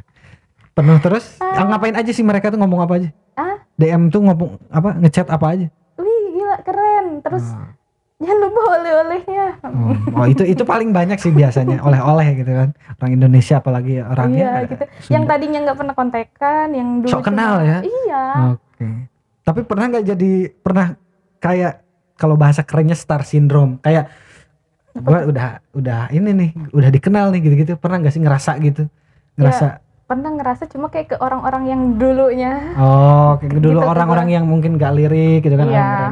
penuh 0.72 0.98
terus. 0.98 1.36
Ah, 1.38 1.66
ngapain 1.66 1.92
aja 1.92 2.08
sih 2.08 2.22
mereka 2.22 2.48
tuh 2.48 2.58
ngomong 2.58 2.80
apa 2.80 2.94
aja 2.96 3.10
ah 3.36 3.58
DM 3.76 4.08
tuh 4.08 4.22
ngomong 4.22 4.62
apa 4.68 4.90
ngechat 4.98 5.28
apa 5.28 5.46
aja 5.50 5.68
wih 5.96 6.24
gila 6.34 6.58
keren 6.62 7.06
terus 7.20 7.44
Ah. 7.50 7.74
jangan 8.18 8.38
lupa 8.40 8.62
oleh-olehnya 8.74 9.46
Oh, 9.62 9.94
oh, 10.16 10.26
itu 10.26 10.42
itu 10.44 10.64
paling 10.64 10.90
banyak 10.90 11.18
sih 11.18 11.30
biasanya 11.30 11.78
oleh-oleh 11.88 12.34
gitu 12.36 12.50
kan. 12.50 12.70
Orang 12.96 13.12
Indonesia 13.14 13.58
apalagi 13.58 14.00
orangnya. 14.00 14.38
iya 14.40 14.54
gitu 14.66 14.84
Sunda. 15.00 15.12
yang 15.12 15.24
tadinya 15.26 15.60
nggak 15.62 15.78
pernah 15.78 15.94
kontekan 15.94 16.68
yang 16.72 16.90
dulu 17.00 17.12
Sok 17.12 17.24
kenal 17.24 17.54
ya? 17.62 17.78
iya 17.82 18.24
Oke. 18.54 18.88
Tapi 19.44 19.60
pernah 19.64 19.86
nggak 19.88 20.06
jadi 20.08 20.32
pernah 20.56 20.88
kayak 21.38 21.74
kalau 22.16 22.34
bahasa 22.34 22.62
kerennya 22.62 22.94
star 22.94 23.22
syndrome 23.22 23.78
kayak 23.80 24.10
gua 25.04 25.20
udah 25.28 25.48
udah 25.74 26.02
ini 26.14 26.30
nih 26.34 26.50
udah 26.74 26.90
dikenal 26.90 27.26
nih 27.36 27.42
gitu-gitu. 27.44 27.74
Pernah 27.78 27.98
nggak 28.02 28.14
sih 28.14 28.22
ngerasa 28.24 28.52
gitu? 28.64 28.84
Ngerasa? 29.38 29.84
Pernah 30.08 30.32
ngerasa 30.40 30.64
cuma 30.72 30.88
kayak 30.88 31.08
ke 31.12 31.16
orang-orang 31.20 31.64
yang 31.68 31.82
dulunya. 32.00 32.54
Oh 32.80 33.36
kayak 33.44 33.60
dulu 33.60 33.76
Gitu 33.76 33.84
tuh, 33.84 33.92
orang-orang 33.92 34.28
yang 34.32 34.46
mungkin 34.48 34.80
gak 34.80 34.96
lirik 34.96 35.44
gitu 35.44 35.56
kan 35.60 35.68
gitu. 35.68 36.04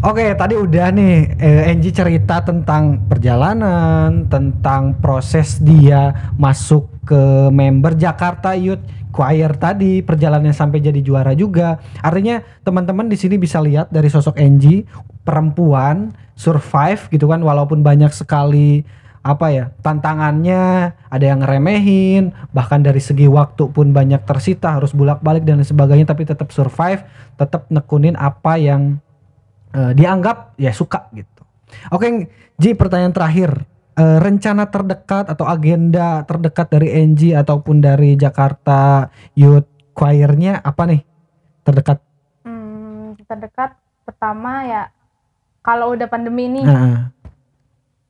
Oke 0.00 0.32
tadi 0.32 0.56
udah 0.56 0.88
nih 0.92 1.16
eh, 1.40 1.72
Angie 1.72 1.92
cerita 1.92 2.40
tentang 2.40 3.04
perjalanan 3.04 4.28
tentang 4.28 4.96
proses 4.96 5.60
dia 5.60 6.32
masuk 6.40 6.99
ke 7.10 7.50
member 7.50 7.98
Jakarta 7.98 8.54
Youth 8.54 8.86
Choir 9.10 9.58
tadi 9.58 10.06
perjalanannya 10.06 10.54
sampai 10.54 10.78
jadi 10.78 11.02
juara 11.02 11.34
juga. 11.34 11.82
Artinya 11.98 12.46
teman-teman 12.62 13.10
di 13.10 13.18
sini 13.18 13.34
bisa 13.42 13.58
lihat 13.58 13.90
dari 13.90 14.06
sosok 14.06 14.38
Angie 14.38 14.86
perempuan 15.26 16.14
survive 16.38 17.10
gitu 17.10 17.26
kan. 17.26 17.42
Walaupun 17.42 17.82
banyak 17.82 18.14
sekali 18.14 18.86
apa 19.20 19.52
ya 19.52 19.68
tantangannya 19.84 20.96
ada 20.96 21.24
yang 21.28 21.44
ngeremehin 21.44 22.32
bahkan 22.56 22.80
dari 22.80 23.04
segi 23.04 23.28
waktu 23.28 23.68
pun 23.68 23.92
banyak 23.92 24.24
tersita 24.24 24.80
harus 24.80 24.96
bolak-balik 24.96 25.44
dan 25.44 25.60
lain 25.60 25.68
sebagainya 25.68 26.08
tapi 26.08 26.24
tetap 26.24 26.48
survive 26.56 27.04
tetap 27.36 27.68
nekunin 27.68 28.16
apa 28.16 28.56
yang 28.56 28.96
eh, 29.76 29.92
dianggap 29.92 30.56
ya 30.56 30.72
suka 30.72 31.12
gitu. 31.12 31.44
Oke 31.92 32.32
Ji 32.56 32.72
pertanyaan 32.72 33.12
terakhir 33.12 33.60
Eh, 33.98 34.18
rencana 34.22 34.70
terdekat 34.70 35.26
atau 35.34 35.50
agenda 35.50 36.22
terdekat 36.22 36.70
dari 36.70 36.94
NG 36.94 37.34
ataupun 37.34 37.82
dari 37.82 38.14
Jakarta 38.14 39.10
Youth 39.34 39.66
Choir-nya 39.98 40.62
apa 40.62 40.86
nih? 40.86 41.02
Terdekat. 41.66 41.98
Hmm, 42.46 43.18
terdekat 43.26 43.74
pertama 44.06 44.62
ya 44.62 44.82
kalau 45.60 45.92
udah 45.98 46.06
pandemi 46.06 46.46
ini 46.46 46.62
nah, 46.62 47.10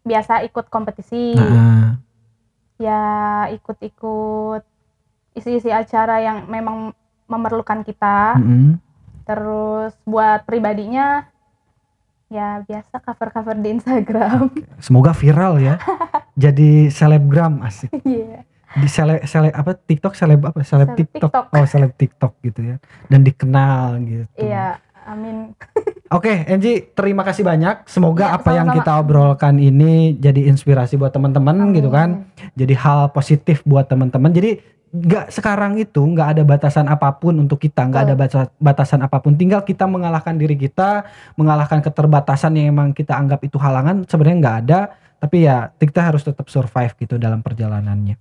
biasa 0.04 0.44
ikut 0.44 0.68
kompetisi. 0.68 1.32
Nah, 1.32 1.96
ya 2.76 3.02
ikut-ikut 3.48 4.62
isi-isi 5.32 5.72
acara 5.72 6.20
yang 6.20 6.44
memang 6.44 6.92
memerlukan 7.24 7.82
kita. 7.88 8.36
Mm-mm. 8.36 8.76
terus 9.20 9.94
buat 10.02 10.42
pribadinya 10.42 11.29
ya 12.30 12.62
biasa 12.62 13.02
cover-cover 13.02 13.58
di 13.58 13.68
Instagram. 13.76 14.54
Semoga 14.86 15.10
viral 15.10 15.58
ya. 15.58 15.76
Jadi 16.42 16.88
selebgram 16.88 17.60
asik. 17.66 17.90
Iya. 18.06 18.46
di 18.70 18.86
sele, 18.86 19.18
sele 19.26 19.50
apa 19.50 19.74
TikTok 19.74 20.14
seleb 20.14 20.46
apa 20.46 20.62
seleb 20.62 20.94
Seleb 20.94 20.98
TikTok. 21.02 21.30
TikTok. 21.34 21.44
oh 21.58 21.66
seleb 21.66 21.92
TikTok 21.98 22.32
gitu 22.46 22.60
ya. 22.62 22.76
Dan 23.10 23.26
dikenal 23.26 23.98
gitu. 24.06 24.30
Iya 24.38 24.78
amin. 25.10 25.58
Oke 26.16 26.46
Angie 26.46 26.94
terima 26.94 27.26
kasih 27.26 27.42
banyak. 27.42 27.90
Semoga 27.90 28.30
Ya, 28.30 28.38
apa 28.38 28.54
yang 28.54 28.70
kita 28.70 28.94
obrolkan 29.02 29.58
ini 29.58 30.14
jadi 30.22 30.46
inspirasi 30.46 30.94
buat 30.94 31.10
teman-teman 31.10 31.74
gitu 31.74 31.90
kan. 31.90 32.30
Jadi 32.54 32.78
hal 32.78 33.10
positif 33.10 33.66
buat 33.66 33.90
teman-teman. 33.90 34.30
Jadi 34.30 34.62
nggak 34.90 35.30
sekarang 35.30 35.78
itu 35.78 36.02
nggak 36.02 36.34
ada 36.34 36.42
batasan 36.42 36.90
apa 36.90 37.14
pun 37.14 37.38
untuk 37.38 37.62
kita 37.62 37.86
nggak 37.86 38.02
ada 38.10 38.14
bata- 38.18 38.52
batasan 38.58 39.06
apa 39.06 39.22
pun. 39.22 39.38
Tinggal 39.38 39.62
kita 39.62 39.86
mengalahkan 39.86 40.34
diri 40.34 40.58
kita 40.58 41.06
mengalahkan 41.38 41.78
keterbatasan 41.78 42.58
yang 42.58 42.74
emang 42.74 42.90
kita 42.90 43.14
anggap 43.14 43.38
itu 43.46 43.54
halangan 43.56 44.02
sebenarnya 44.04 44.38
nggak 44.42 44.58
ada. 44.66 44.80
Tapi 45.20 45.46
ya 45.46 45.70
kita 45.76 46.00
harus 46.02 46.26
tetap 46.26 46.48
survive 46.50 46.96
gitu 46.98 47.20
dalam 47.20 47.44
perjalanannya. 47.44 48.18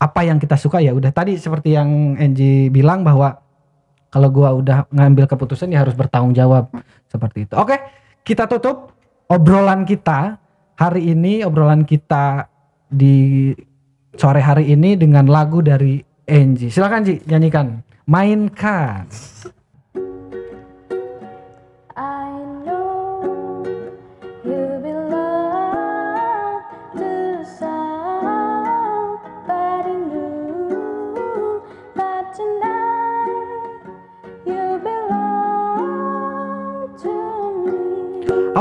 Apa 0.00 0.24
yang 0.24 0.40
kita 0.40 0.56
suka 0.56 0.80
ya 0.80 0.96
udah. 0.96 1.12
Tadi 1.12 1.36
seperti 1.36 1.76
yang 1.76 2.16
Angie 2.16 2.72
bilang 2.72 3.04
bahwa 3.04 3.36
kalau 4.08 4.32
gua 4.32 4.56
udah 4.56 4.88
ngambil 4.88 5.28
keputusan 5.28 5.68
ya 5.68 5.84
harus 5.84 5.92
bertanggung 5.92 6.32
jawab. 6.32 6.72
Seperti 7.12 7.44
itu. 7.44 7.54
Oke 7.60 7.76
kita 8.24 8.46
tutup 8.46 8.94
obrolan 9.26 9.82
kita 9.82 10.38
hari 10.76 11.12
ini 11.12 11.44
obrolan 11.44 11.84
kita 11.84 12.48
di 12.90 13.50
sore 14.16 14.40
hari 14.42 14.72
ini 14.72 14.96
dengan 14.98 15.26
lagu 15.30 15.60
dari 15.62 16.00
Angie. 16.26 16.70
Silakan 16.70 17.02
Ji, 17.06 17.14
nyanyikan. 17.26 17.82
Mainkan. 18.10 19.06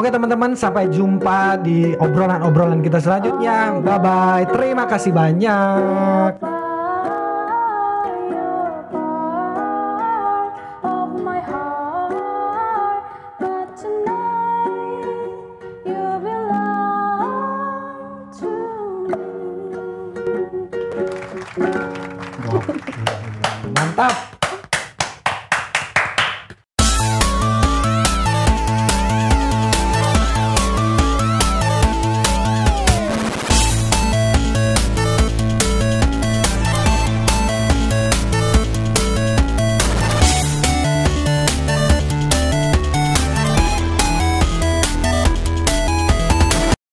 Oke 0.10 0.18
teman-teman, 0.18 0.58
sampai 0.58 0.90
jumpa 0.90 1.62
di 1.62 1.94
obrolan-obrolan 1.94 2.82
kita 2.82 2.98
selanjutnya. 2.98 3.78
Bye 3.78 4.02
bye. 4.02 4.46
Terima 4.50 4.90
kasih 4.90 5.14
banyak. 5.14 6.49